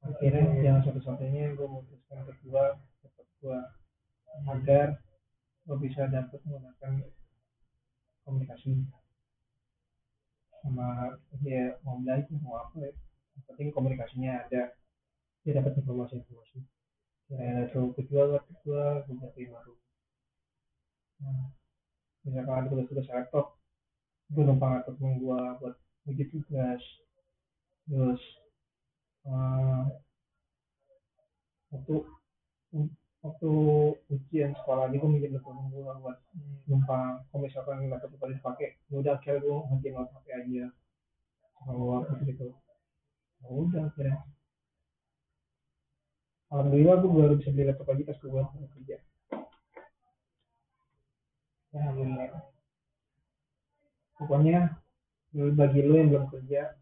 [0.00, 2.64] akhirnya yang satu-satunya gua memutuskan untuk gua
[3.04, 3.58] laptop gua
[4.48, 4.88] agar
[5.68, 6.92] gua bisa dapat menggunakan
[8.24, 8.84] komunikasi
[10.60, 12.92] sama dia mau belajar mau apa ya
[13.36, 14.76] yang penting komunikasinya ada.
[15.40, 16.60] Dia dapat informasi-informasi
[17.30, 19.74] kira terlalu kedua laptop gua gua beliin baru
[21.22, 21.46] nah,
[22.26, 23.46] misalkan ada tugas-tugas laptop
[24.34, 25.78] gua numpang laptop gua buat
[26.10, 26.82] bikin tugas
[27.86, 28.18] terus
[29.26, 30.00] eh,
[31.72, 31.94] waktu
[33.24, 33.50] waktu
[34.14, 36.18] ujian sekolah aja gua minjem laptop gua buat
[36.68, 37.12] numpang.
[37.28, 40.64] Kalau misalkan laptop gua dipakai ya udah akhirnya ngertiin lewat HP aja.
[41.60, 42.46] Kalau gitu
[43.40, 44.18] ya udah akhirnya.
[46.50, 48.96] Alhamdulillah gue baru bisa beli laptop lagi pas gue buat kerja.
[51.70, 52.42] Ya, Alhamdulillah.
[54.18, 54.58] Pokoknya
[55.38, 56.74] lu- bagi lo yang belum kerja,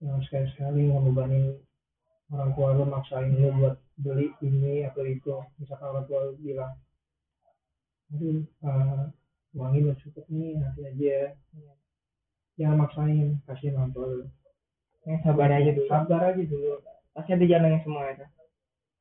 [0.00, 1.60] yang sekali-sekali ngebebanin
[2.32, 5.34] orang tua lo maksain lo buat beli ini atau itu.
[5.60, 6.72] Misalkan orang tua lo bilang,
[8.10, 9.04] aduh, uh,
[9.52, 11.18] uangnya belum cukup nih, nanti aja.
[12.56, 14.26] Jangan maksain, kasihin orang tua lo.
[15.00, 16.76] yang sabar aja dulu Sabar aja dulu.
[17.16, 18.26] pasti ada jalannya semua itu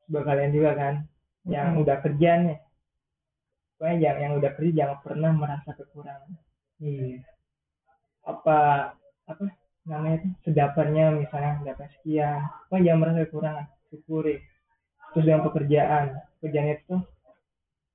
[0.08, 0.96] sebuah kalian juga kan
[1.44, 1.82] yang Hmm.
[1.84, 2.58] udah kerja nih
[3.76, 6.32] pokoknya yang yang udah kerja jangan pernah merasa kekurangan
[6.80, 7.20] Iya.
[8.24, 8.58] apa
[9.28, 9.44] apa
[9.90, 12.46] namanya itu sedaparnya misalnya dapat sekian.
[12.70, 14.36] Pokoknya jangan merasa kekurangan syukuri
[15.10, 16.06] terus dengan pekerjaan
[16.38, 16.96] pekerjaan itu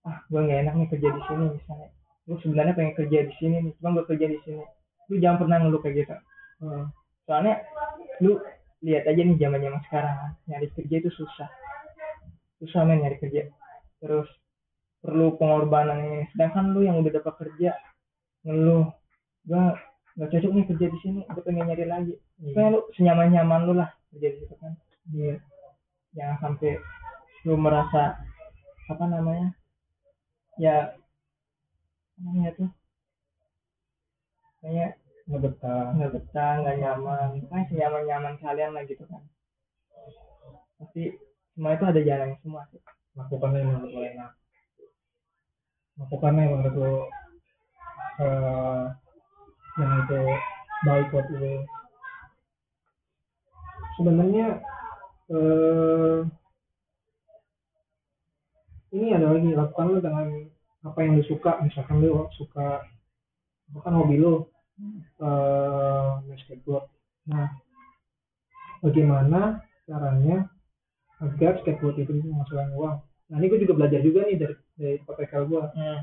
[0.02, 1.88] ah gue nggak enak nih kerja di sini misalnya.
[2.26, 4.64] Lu sebenarnya pengen kerja di sini nih cuma gue kerja di sini.
[5.08, 6.14] Lu jangan pernah ngeluh kayak gitu.
[6.62, 6.86] Hmm.
[7.26, 7.66] soalnya
[8.22, 8.38] lu
[8.84, 10.16] lihat aja nih zaman zaman sekarang
[10.50, 11.48] nyari kerja itu susah.
[12.58, 13.48] Susah men nyari kerja.
[14.02, 14.28] Terus
[14.98, 16.20] perlu pengorbanan ini.
[16.34, 17.72] Sedangkan lu yang udah dapat kerja
[18.44, 18.92] ngeluh
[19.48, 19.72] gua
[20.14, 22.14] nggak cocok nih kerja di sini gue pengen nyari lagi.
[22.38, 22.54] Iya.
[22.54, 24.72] Pokoknya lu senyaman nyaman lu lah kerja di situ kan.
[25.10, 25.36] Iya.
[26.14, 26.78] jangan sampai
[27.42, 28.14] lu merasa
[28.86, 29.50] apa namanya
[30.54, 30.94] ya
[32.22, 32.70] namanya tuh?
[34.62, 37.28] Kayak nggak betah nggak betah nggak nyaman.
[37.50, 39.22] Kan senyaman nyaman kalian lah gitu kan.
[40.78, 41.10] Pasti
[41.58, 42.78] semua itu ada jalannya semua sih.
[43.18, 44.30] Lakukannya yang menurut lo enak.
[45.98, 46.92] Lakukannya yang menurut lo
[49.74, 50.20] yang itu
[50.86, 51.66] baik buat lo
[53.98, 54.46] sebenarnya
[55.30, 56.18] eh,
[58.94, 60.26] ini ada lagi lakukan lo dengan
[60.86, 61.58] apa yang lo suka.
[61.66, 62.86] Misalkan lo suka
[63.74, 64.54] bukan hobi lo
[65.18, 66.86] eh skateboard.
[67.30, 67.50] Nah
[68.82, 70.46] bagaimana caranya
[71.18, 72.96] agar skateboard itu bisa menghasilkan uang?
[73.02, 76.00] Nah ini gue juga belajar juga nih dari dari gue hmm.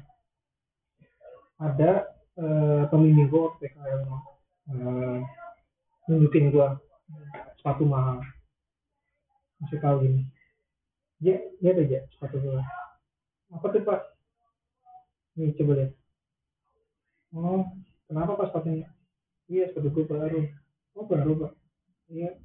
[1.61, 1.91] ada
[2.42, 4.02] eh, pembimbing gue waktu PKL
[4.74, 5.20] eh,
[6.10, 6.68] nunjukin gue
[7.62, 8.26] sepatu mahal.
[9.62, 10.26] Masih tahu gini
[11.22, 12.62] dia lihat aja sepatu gue
[13.54, 14.02] apa tuh pak?
[15.38, 15.92] Nih coba lihat.
[17.38, 17.62] Oh
[18.10, 18.89] kenapa pas sepatunya?
[19.46, 20.42] Iya sepatu gue baru.
[20.98, 21.52] Oh baru pak.
[22.10, 22.42] Iya.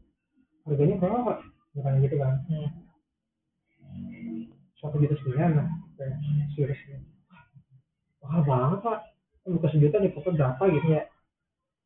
[0.68, 1.38] Harganya berapa pak.
[1.72, 2.86] Bukan gitu kan Hmm.
[4.76, 5.68] satu juta sekian lah
[6.52, 6.78] serius
[8.20, 9.00] mahal banget pak
[9.46, 11.02] bukan sejuta di foto berapa gitu ya?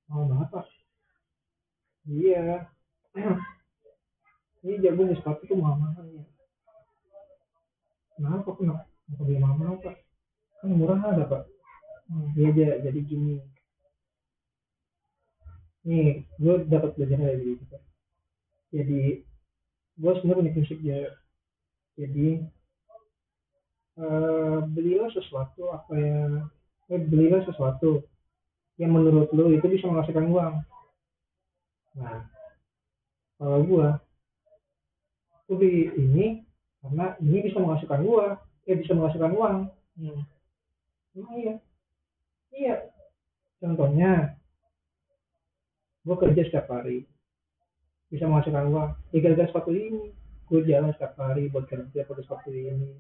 [0.09, 0.67] Mahal banget pak
[2.09, 2.67] iya.
[4.61, 6.25] Ini jagung di sepatu tuh mahal mahal ya
[8.21, 8.53] kenapa?
[8.53, 9.97] Kenapa kenapa beli mahal mahal pak?
[10.61, 11.43] Kan murah ada pak.
[12.11, 13.41] Hmm, iya aja jadi gini.
[15.89, 17.77] Nih gue dapat belajar dari gitu
[18.71, 19.25] jadi
[20.01, 21.01] gue sebenarnya punya prinsip ya
[21.99, 22.29] jadi
[23.99, 26.33] eh, belilah sesuatu apa yang
[26.91, 28.03] eh, belilah sesuatu
[28.76, 30.55] yang menurut lo itu bisa menghasilkan uang.
[31.97, 32.26] Nah
[33.38, 33.88] kalau gua
[35.47, 36.26] gua beli ini
[36.82, 38.34] karena ini bisa menghasilkan uang
[38.66, 39.57] eh bisa menghasilkan uang.
[40.01, 40.22] Hmm.
[41.14, 41.55] emang iya?
[42.51, 42.76] Iya.
[43.61, 44.41] Contohnya
[46.03, 47.07] gua kerja setiap hari
[48.11, 48.91] bisa menghasilkan uang.
[49.14, 50.11] Ya gara-gara sepatu ini
[50.51, 52.99] gue jalan setiap hari buat kerja pakai sepatu ini.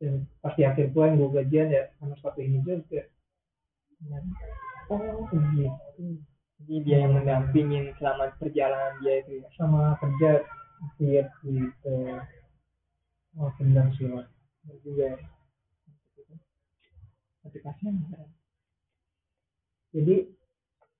[0.00, 3.04] Dan pasti akhir bulan gue gajian ya karena sepatu ini juga
[4.90, 5.66] oh gitu
[6.58, 9.46] jadi dia yang mendampingin selama perjalanan dia itu ya.
[9.54, 10.42] Sama kerja
[10.98, 11.96] tiap gitu.
[13.38, 14.26] Oh benar sih Mas.
[14.82, 15.18] Juga ya.
[17.46, 18.20] aplikasinya
[19.94, 20.16] jadi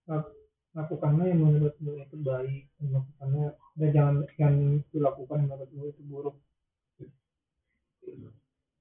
[0.09, 0.35] lak-
[0.77, 3.45] lakukanlah yang menurut lo itu baik dan lakukannya
[3.79, 4.55] dan jangan yang
[5.45, 6.37] menurut lo itu buruk.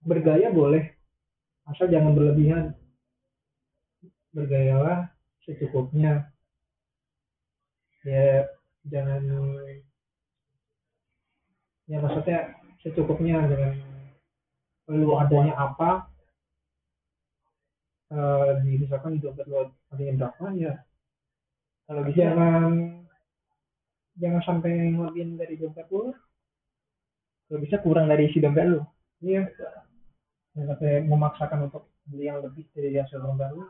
[0.09, 0.84] Bergaya boleh.
[1.68, 2.72] Asal jangan berlebihan
[4.38, 5.09] bergayalah
[5.41, 6.29] secukupnya.
[8.05, 8.45] Ya
[8.85, 9.25] jangan
[11.89, 12.53] ya maksudnya
[12.85, 13.73] secukupnya dengan
[14.85, 16.07] perlu adanya apa
[18.07, 20.73] eh di misalkan di dompet lo adanya berapa ya.
[21.89, 22.71] Kalau bisa jangan
[24.21, 26.13] jangan sampai ngelebihin dari dompet lo
[27.49, 28.79] kalau bisa kurang dari isi dompet lu.
[29.25, 29.49] Iya.
[30.55, 33.67] Jangan sampai memaksakan untuk beli yang lebih dari hasil dompet lo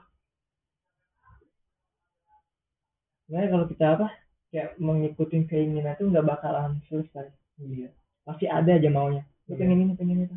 [3.27, 4.07] ya kalau kita apa
[4.47, 7.27] kayak mengikuti keinginan tuh nggak bakalan selesai.
[7.59, 7.91] Iya.
[8.23, 9.23] Pasti ada aja maunya.
[9.47, 9.59] Lu Iya.
[9.59, 10.35] pengen ini pengen itu.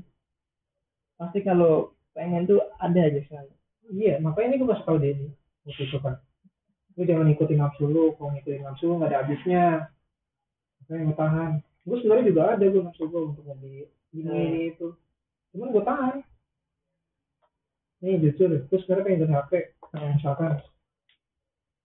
[1.15, 3.53] Pasti kalau pengen tuh ada aja selalu.
[3.91, 5.29] Iya makanya ini gue kasih tau ini
[5.67, 6.15] waktu itu kan
[6.99, 9.65] lu jangan ngikutin nafsu lu kalau ngikutin nafsu lu nggak ada habisnya.
[10.85, 11.51] Makanya gue tahan.
[11.87, 14.47] Gue sebenarnya juga ada gue nafsu gue untuk membeli ini Hmm.
[14.51, 14.89] ini itu.
[15.55, 16.15] Cuman gue tahan.
[18.01, 19.53] Nih jujur gue sebenarnya pengen HP
[20.17, 20.51] misalkan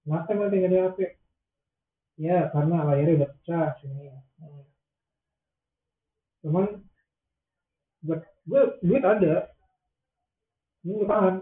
[0.05, 0.99] kenapa emang pengen ganti HP
[2.15, 4.13] ya karena layarnya udah pecah sini.
[4.39, 4.63] Hmm.
[6.45, 6.65] cuman
[8.05, 9.49] buat gue duit ada.
[10.85, 11.35] Ini gue tahan.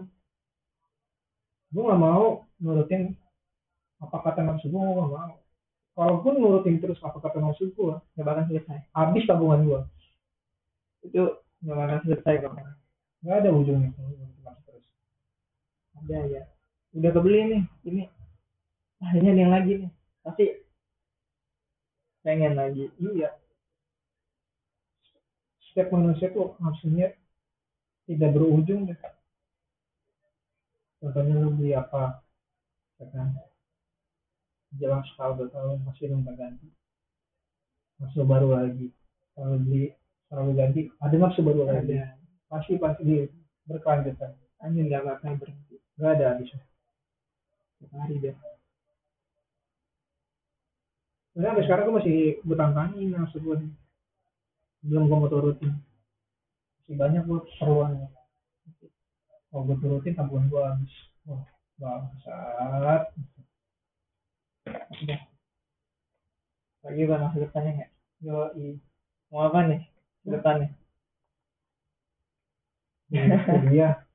[1.68, 3.12] Gue nggak mau nurutin
[4.00, 5.36] apa kata nafsu gue nggak mau.
[5.94, 8.88] Kalaupun nurutin terus apa kata nafsu gue nggak bakal selesai.
[8.96, 9.80] Habis tabungan gue
[11.04, 11.20] itu
[11.60, 12.52] nggak bakal selesai kok
[13.24, 13.92] nggak ada ujungnya
[14.64, 14.84] terus.
[16.00, 16.42] Ada ya.
[16.96, 18.02] Udah kebeli nih ini
[19.04, 19.92] ada yang lagi nih.
[20.24, 20.46] Pasti
[22.24, 22.88] pengen lagi.
[22.96, 23.30] Iya.
[25.68, 27.12] Setiap manusia tuh nafsunya
[28.08, 29.00] tidak berujung deh.
[31.04, 32.24] Contohnya lu beli apa
[32.96, 33.36] ya kan?
[34.74, 36.68] Jelang setahun dua tahun masih belum ganti
[38.00, 38.88] nafsu baru lagi.
[39.34, 39.92] Kalau beli
[40.30, 41.92] selalu ganti ada nafsu baru lagi.
[42.00, 42.16] Ada.
[42.48, 43.28] Pasti pasti
[43.66, 44.32] berkelanjutan.
[44.62, 45.76] Anjing nggak bakal berhenti.
[45.98, 48.36] Nggak ada Tiap hari deh.
[51.34, 52.16] Sebenarnya sampai sekarang gue masih
[52.46, 53.56] gue tantangin maksud gue
[54.86, 55.74] belum gue mau turutin
[56.78, 58.08] masih banyak gue keperluannya
[59.50, 60.94] kalau gue turutin tabungan gue habis
[61.26, 61.42] wah
[61.82, 63.10] bangsat
[64.94, 65.20] Udah.
[66.86, 67.90] Lagi bang masa depannya nggak?
[68.22, 68.36] Yo
[69.34, 69.82] Mau apa nih?
[70.22, 70.70] Depannya.
[73.10, 74.06] kuliah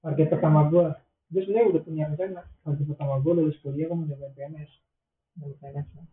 [0.00, 0.84] target pertama gue
[1.32, 4.72] gue sebenarnya udah punya rencana target pertama gue lulus kuliah gue mau nyobain PNS
[5.38, 6.06] Mau PNS lah.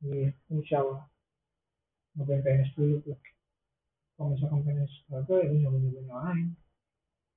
[0.00, 1.02] iya insya Allah
[2.16, 3.18] nyobain PNS dulu tuh
[4.16, 6.46] kalau misalkan PNS gagal ya gue nyoba yang lain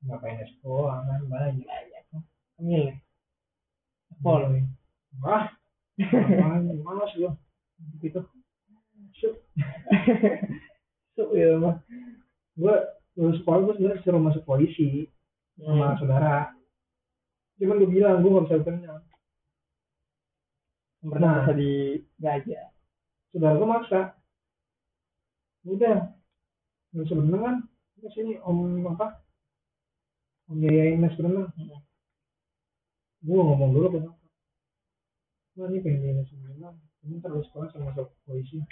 [0.04, 2.04] nggak PNS doang kan banyak Banyak.
[2.62, 2.98] Ambil nih.
[4.22, 4.42] Pol.
[5.20, 5.50] wah
[6.00, 7.32] apaan malas gue
[8.00, 8.22] gitu
[9.14, 9.36] Syuk.
[11.14, 11.82] Syuk ya mah
[12.56, 12.76] gue
[13.14, 15.10] lulus sekolah gue sebenarnya disuruh masuk polisi
[15.60, 15.98] sama Hmm.
[16.02, 16.50] saudara
[17.62, 19.06] cuman gue bilang gue gak bisa berenang
[21.04, 21.40] Pernah Nah.
[21.44, 21.72] bisa di
[22.24, 22.66] gajah.
[23.34, 24.02] saudara gue maksa
[25.68, 25.98] udah.
[26.94, 27.58] Nggak bisa berenang kan?
[28.00, 29.20] Ke sini om apa
[30.48, 31.82] om biayain les berenang Hmm.
[33.24, 34.32] gue ngomong dulu ke nyokap
[35.56, 38.64] Wah ini pengen les berenang ini terus sekolah sama masuk polisi.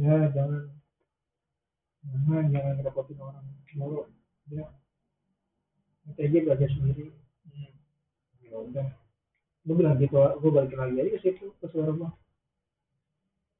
[0.00, 0.72] Ya jangan.
[2.06, 3.44] Jangan jangan ngerepotin orang.
[3.76, 4.08] Mulu
[4.48, 4.64] ya
[6.06, 7.12] nanti aja belajar sendiri.
[7.44, 7.72] Hmm.
[8.46, 8.88] ya udah
[9.66, 12.10] gue bilang gitu gue balikin lagi aja ke situ ke saudara gue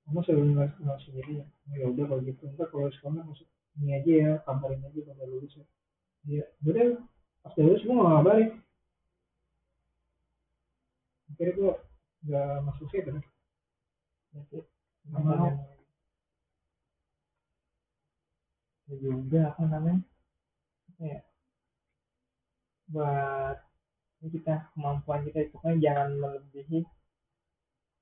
[0.07, 1.47] kamu selalu nggak nggak sendiri ya.
[1.75, 3.49] Ya udah kalau gitu ntar kalau sekolah masuk
[3.83, 5.67] ini aja ya kabarin aja kalau lulus ya.
[6.31, 7.03] Ya udah
[7.43, 8.51] pas lulus gue nggak ngabarin
[11.27, 11.73] akhirnya gue
[12.31, 13.19] nggak masuk sih kan
[15.11, 15.51] nggak mau.
[18.87, 20.07] Ya juga apa namanya?
[21.03, 21.19] Ya?
[22.87, 23.66] Buat
[24.21, 26.81] ini kita kemampuan kita pokoknya jangan melebihi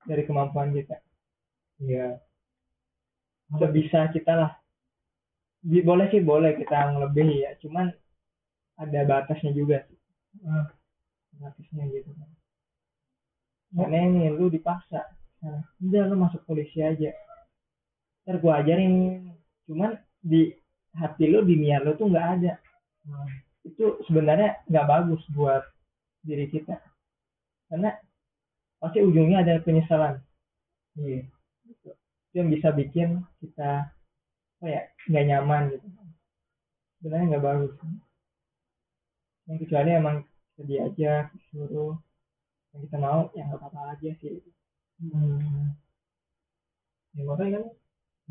[0.05, 0.95] dari kemampuan kita.
[1.83, 2.15] ya
[3.51, 4.51] Sebisa kita lah.
[5.65, 7.89] Boleh sih boleh kita ngelebihi ya, cuman
[8.77, 9.99] ada batasnya juga sih.
[10.45, 10.69] ah,
[11.41, 12.29] Batasnya gitu kan.
[13.75, 15.03] Karena ini lu dipaksa.
[15.43, 17.11] Nah, udah lu masuk polisi aja.
[18.23, 19.25] Ntar gua ajarin.
[19.65, 20.53] Cuman di
[20.95, 22.53] hati lu, di niat lu tuh nggak ada.
[23.09, 23.29] ah,
[23.65, 25.65] itu sebenarnya nggak bagus buat
[26.25, 26.81] diri kita.
[27.69, 27.93] Karena
[28.81, 30.19] pasti ujungnya ada penyesalan.
[30.97, 31.29] Iya.
[31.69, 33.93] Itu yang bisa bikin kita
[34.65, 35.87] ya nggak nyaman gitu.
[36.99, 37.73] Sebenarnya nggak bagus.
[39.45, 40.17] Yang kecuali emang
[40.55, 41.93] kita diajak disuruh
[42.73, 44.41] yang kita mau ya nggak apa-apa aja sih.
[44.95, 45.75] Hmm.
[47.15, 47.65] ya makanya kan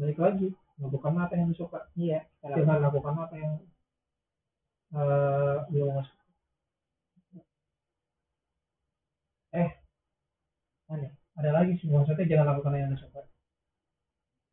[0.00, 0.48] balik lagi
[0.80, 3.14] lakukan apa yang disuka iya kita jangan lakukan.
[3.20, 3.54] apa yang
[4.96, 6.16] eh belum masuk
[9.52, 9.70] eh
[10.94, 11.50] Ada.
[11.50, 13.20] Lagi sih maksudnya jangan lakukan yang anda suka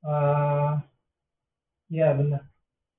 [0.02, 0.74] eh
[1.94, 2.42] iya benar.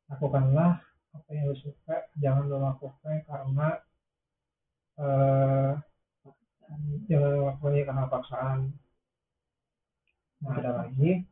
[0.07, 0.79] Lakukanlah
[1.13, 3.69] apa yang lo suka jangan lo lakukan karena
[5.03, 5.73] eh
[7.11, 8.59] jangan lo lakukannya karena paksaan.
[10.43, 11.27] Nah ada lagi.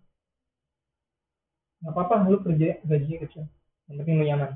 [1.81, 3.45] Nggak apa-apa lu kerja gajinya kecil.
[3.87, 4.53] Yang penting nyaman.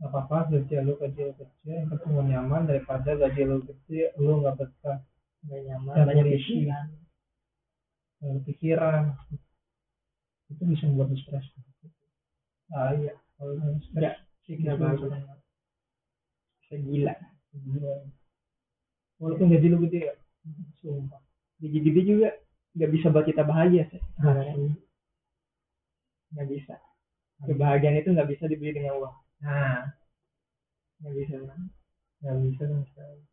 [0.00, 2.62] Nggak apa-apa gaji lu gaji lu kecil yang penting nyaman.
[2.64, 4.98] Daripada gaji lu gede lu nggak betah
[5.42, 6.86] nggak nyaman Dan banyak pikiran.
[8.22, 9.02] Lalu pikiran.
[10.52, 11.46] Itu bisa membuat stres.
[12.70, 13.14] Ah iya.
[13.36, 13.58] Kalau
[13.90, 14.16] stres
[14.46, 15.10] lu bagus.
[16.62, 17.14] bisa gila.
[17.52, 17.94] Gila.
[19.22, 20.14] walaupun gaji lu gede ya.
[20.82, 21.22] Sumpah.
[21.62, 22.28] Gaji gede juga
[22.78, 24.02] nggak bisa buat kita bahagia sih.
[26.32, 26.74] Nggak bisa.
[27.42, 29.16] Kebahagiaan itu nggak bisa dibeli dengan uang.
[29.42, 29.90] Nah.
[31.02, 31.34] Nggak bisa
[32.22, 33.31] nggak bisa sama sekali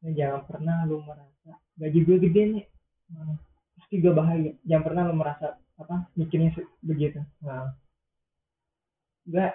[0.00, 2.64] Nah, jangan pernah lu merasa gaji gue gede nih.
[3.12, 3.36] Nah,
[3.76, 4.52] pasti gue bahagia.
[4.64, 5.46] Jangan pernah lu merasa
[5.80, 6.52] apa mikirnya
[6.84, 7.24] begitu.
[7.40, 7.72] Nah
[9.24, 9.46] gue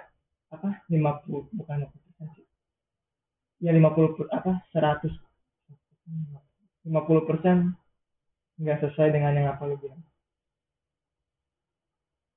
[0.50, 2.46] apa 50 bukan 50 persen sih.
[3.62, 5.14] Ya 50 per, apa 100
[6.86, 7.56] 50 persen
[8.58, 10.02] nggak sesuai dengan yang apa lu bilang.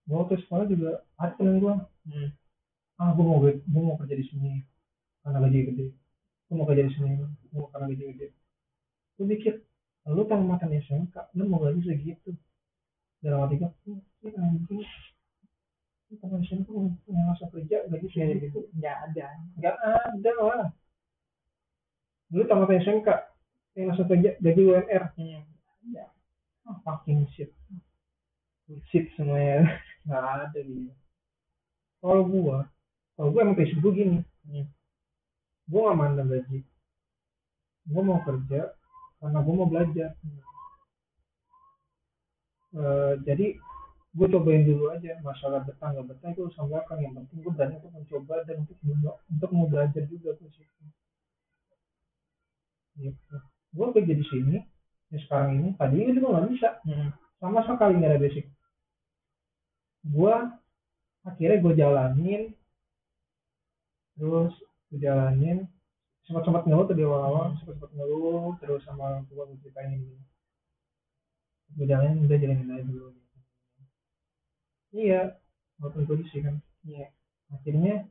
[0.09, 1.85] Gua waktu sekolah juga ada temen gua.
[2.09, 2.33] Hmm.
[2.97, 4.65] ah gua mau gua mau kerja di sini.
[5.21, 5.85] Karena gaji gede
[6.49, 7.21] gua mau kerja di sini
[7.53, 8.27] mau karena gaji gede
[9.15, 9.53] gua mikir
[10.09, 12.33] lu tamatan SMK lu mau gaji segitu
[13.21, 13.69] dalam hati gua
[14.25, 14.81] ya anjing
[16.17, 16.69] tamat SMK
[17.05, 19.25] yang langsung kerja gaji segitu nggak ada.
[19.61, 20.69] Nggak ada lah
[22.33, 23.09] lu tamat SMK
[23.77, 25.45] yang langsung kerja gaji UMR hmm.
[26.65, 27.53] ah fucking shit.
[28.65, 29.69] Bullshit semuanya.
[30.09, 30.89] Nggak ada gitu
[31.99, 32.57] kalau gua
[33.13, 34.19] kalau gua emang gua gini.
[34.47, 34.65] Hmm.
[35.69, 36.59] Gua nggak mandang gaji.
[37.89, 38.61] Gue mau kerja
[39.19, 40.09] karena gue mau belajar.
[42.69, 43.57] Eh, jadi
[44.13, 45.17] gue cobain dulu aja.
[45.25, 46.99] Masalah betah nggak betah itu urusan belakang.
[47.01, 48.77] Yang penting gue berani untuk mencoba dan untuk
[49.25, 50.85] untuk mau belajar juga situ.
[52.99, 53.35] Gitu.
[53.73, 54.57] Gue kerja di sini
[55.09, 55.69] ya sekarang ini.
[55.81, 56.69] Tadinya juga nggak bisa.
[56.85, 57.09] Hmm.
[57.39, 58.45] sama sekali nggak ada basic.
[60.05, 60.35] Gue
[61.25, 62.43] akhirnya gue jalanin.
[64.19, 64.53] Terus
[64.89, 65.69] gue jalanin
[66.25, 69.57] sempat sempat ngeluh tuh di awal awal sempat sempat ngeluh terus sama orang tua gue
[69.61, 70.21] ceritain gini.
[71.77, 73.09] Gue jalanin udah jalanin aja dulu.
[74.93, 75.21] Iya
[75.77, 76.57] walaupun kondisi kan.
[76.85, 77.13] Iya.
[77.49, 78.05] akhirnya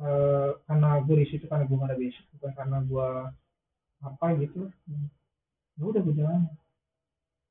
[0.00, 3.08] eh karena gue di situ karena gue gak ada basic bukan karena gue
[4.04, 4.60] apa gitu.
[5.76, 6.42] Ya udah gue jalan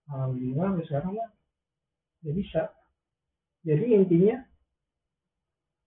[0.09, 1.29] alhamdulillah sampai sekarang mah
[2.21, 2.63] udah bisa.
[3.65, 4.37] Jadi intinya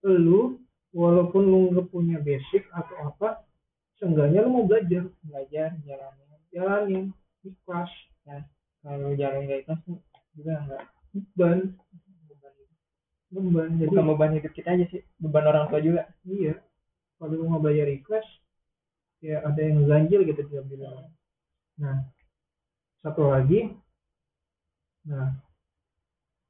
[0.03, 0.59] lu
[0.95, 3.45] walaupun lu nggak punya basic atau apa
[4.01, 5.05] seenggaknya lu mau belajar.
[5.25, 7.05] Belajar jalanin jalanin.
[7.45, 7.91] Ikhlas
[8.79, 9.81] kalau jalan nggak ikhlas
[10.35, 10.83] juga nggak.
[11.09, 11.59] Beban.
[13.29, 13.69] Beban.
[13.77, 15.01] Jadi bukan beban hidup kita aja sih.
[15.21, 16.09] Beban orang tua juga.
[16.25, 16.57] Iya.
[17.19, 18.25] Kalau lu mau belajar ikhlas
[19.19, 21.11] ya ada yang ganjil gitu dia bilang.
[21.77, 22.07] Nah
[23.03, 23.75] satu lagi.
[25.07, 25.37] Nah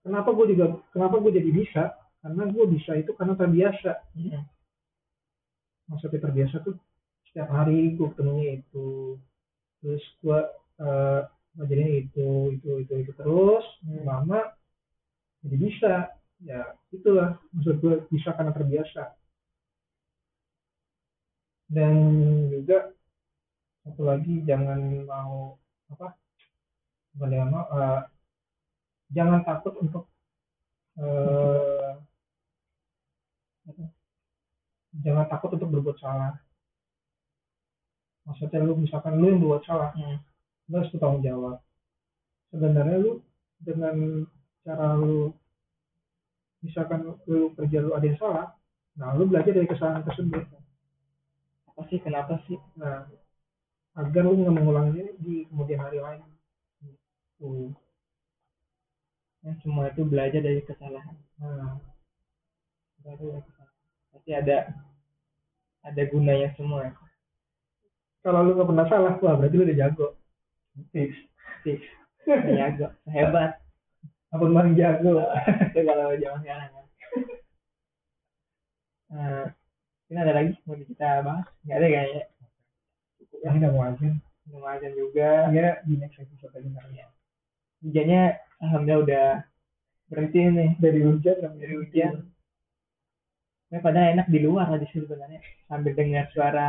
[0.05, 1.83] kenapa gue juga kenapa gue jadi bisa
[2.19, 4.03] karena gue bisa itu karena terbiasa.
[5.89, 6.75] Maksudnya terbiasa tuh
[7.31, 9.15] setiap hari gue ketemunya itu.
[9.79, 10.39] Terus gue
[10.79, 11.21] eh
[11.57, 12.27] ngajarin itu
[12.59, 13.65] itu itu itu terus.
[13.87, 14.03] Hmm.
[14.03, 14.41] lama
[15.43, 15.93] jadi bisa.
[16.43, 17.39] Ya itulah.
[17.55, 19.15] Maksud gue bisa karena terbiasa.
[21.69, 21.95] Dan
[22.49, 22.91] juga
[23.85, 25.55] satu lagi jangan mau
[25.89, 26.13] apa
[27.15, 28.01] bukan jangan mau eh,
[29.13, 30.03] jangan takut untuk
[31.01, 32.08] eh?
[35.03, 36.35] Jangan takut untuk berbuat salah.
[38.27, 40.19] Maksudnya lu misalkan lu yang berbuat salah Hmm.
[40.69, 41.57] lu harus bertanggung jawab.
[42.53, 43.11] Sebenarnya lu
[43.61, 44.25] dengan
[44.61, 45.33] cara lu
[46.61, 48.47] misalkan lu kerja lu ada yang salah
[48.99, 50.43] nah lu belajar dari kesalahan tersebut.
[51.71, 51.99] Apa sih?
[52.03, 52.59] Kenapa sih?
[52.75, 53.07] Nah
[53.97, 56.23] agar lu nggak mengulanginya di kemudian hari lain.
[57.39, 57.71] Gitu.
[59.39, 61.15] ya, semua itu belajar dari kesalahan.
[61.39, 61.79] Nah.
[62.99, 63.73] Dari kesalahan.
[64.11, 64.57] Pasti ada
[65.85, 66.91] ada gunanya semua.
[68.25, 70.07] Kalau lu nggak pernah salah wah berarti lu udah jago.
[70.91, 71.11] Fix
[71.63, 71.79] sih
[72.59, 72.91] jago.
[73.07, 73.59] Hebat.
[74.29, 75.23] Apa bang jago?
[75.71, 76.85] Itu kalau zaman sekarang kan
[79.09, 79.45] nah,
[80.13, 81.47] ini ada lagi mau kita bahas?
[81.65, 82.23] Nggak ada kayaknya.
[83.39, 84.09] Ya ini mau aja
[84.49, 85.29] belum azan juga.
[85.53, 87.07] Ya di next episode aja kali ya
[87.83, 89.27] hujannya alhamdulillah udah
[90.11, 92.13] berhenti nih dari hujan dari hujan
[93.73, 95.39] Ya, padahal enak di luar tadi sih sebenarnya.
[95.69, 96.67] Sambil dengar suara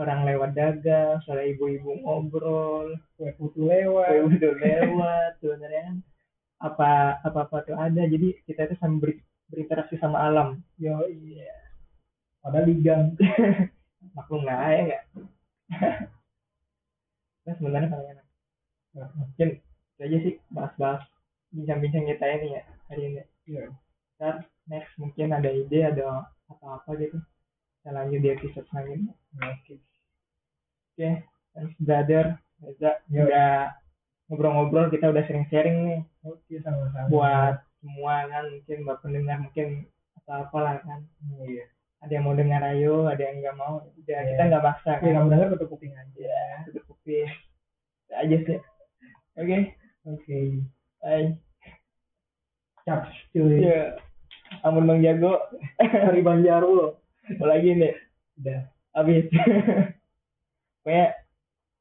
[0.00, 2.86] orang lewat dagang, suara ibu-ibu ngobrol,
[3.16, 4.08] kue putu lewat.
[4.10, 5.96] Kue udah lewat sebenarnya kan
[6.68, 6.90] apa
[7.28, 8.02] apa apa tuh ada.
[8.14, 10.48] Jadi kita itu sambil ber- berinteraksi sama alam.
[10.84, 11.50] Yo iya
[12.42, 13.04] padahal di gang
[14.16, 15.02] maklum lah ya nggak?
[17.44, 18.26] Nah sebenarnya paling enak.
[19.20, 19.48] Mungkin
[19.94, 21.02] itu aja sih bahas-bahas
[21.54, 23.22] bincang-bincang kita ini ya hari ini.
[23.50, 23.64] Iya.
[24.18, 24.34] ntar
[24.68, 27.16] next mungkin ada ide ada apa-apa gitu.
[27.80, 29.12] Kita lanjut di episode selanjutnya.
[29.40, 29.74] Oke.
[30.92, 31.08] Oke
[31.54, 32.36] thanks brother.
[32.60, 33.72] Reza udah
[34.28, 36.00] ngobrol-ngobrol kita udah sering sharing nih.
[36.28, 37.08] Oke sama-sama.
[37.08, 39.68] Buat semua kan mungkin buat pendengar mungkin
[40.20, 41.00] atau apalah kan.
[41.40, 41.64] Iya.
[42.00, 43.08] Ada yang mau dengar ayo.
[43.08, 44.28] Ada yang nggak mau udah Iya.
[44.36, 46.20] kita nggak maksa ya kan kamu dengar tutup kuping aja.
[46.20, 47.28] Ya tutup kuping.
[48.12, 48.58] Aja sih.
[49.40, 49.58] Oke.
[50.04, 50.38] Oke.
[51.00, 51.28] Bye.
[52.84, 53.64] Cap cuy.
[53.64, 54.09] Iya.
[54.64, 55.36] Ampun bang jago.
[55.78, 57.00] Dari bang Jarwo
[57.38, 57.94] lagi nih
[58.42, 58.60] udah.
[58.96, 59.24] Habis.
[60.82, 61.06] Pokoknya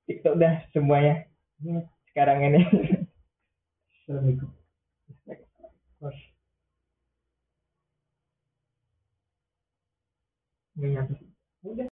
[0.06, 1.26] TikTok dah semuanya.
[2.12, 2.62] Sekarang ini.
[4.06, 4.50] Assalamualaikum.
[10.80, 11.20] Nyampe.
[11.68, 11.88] udah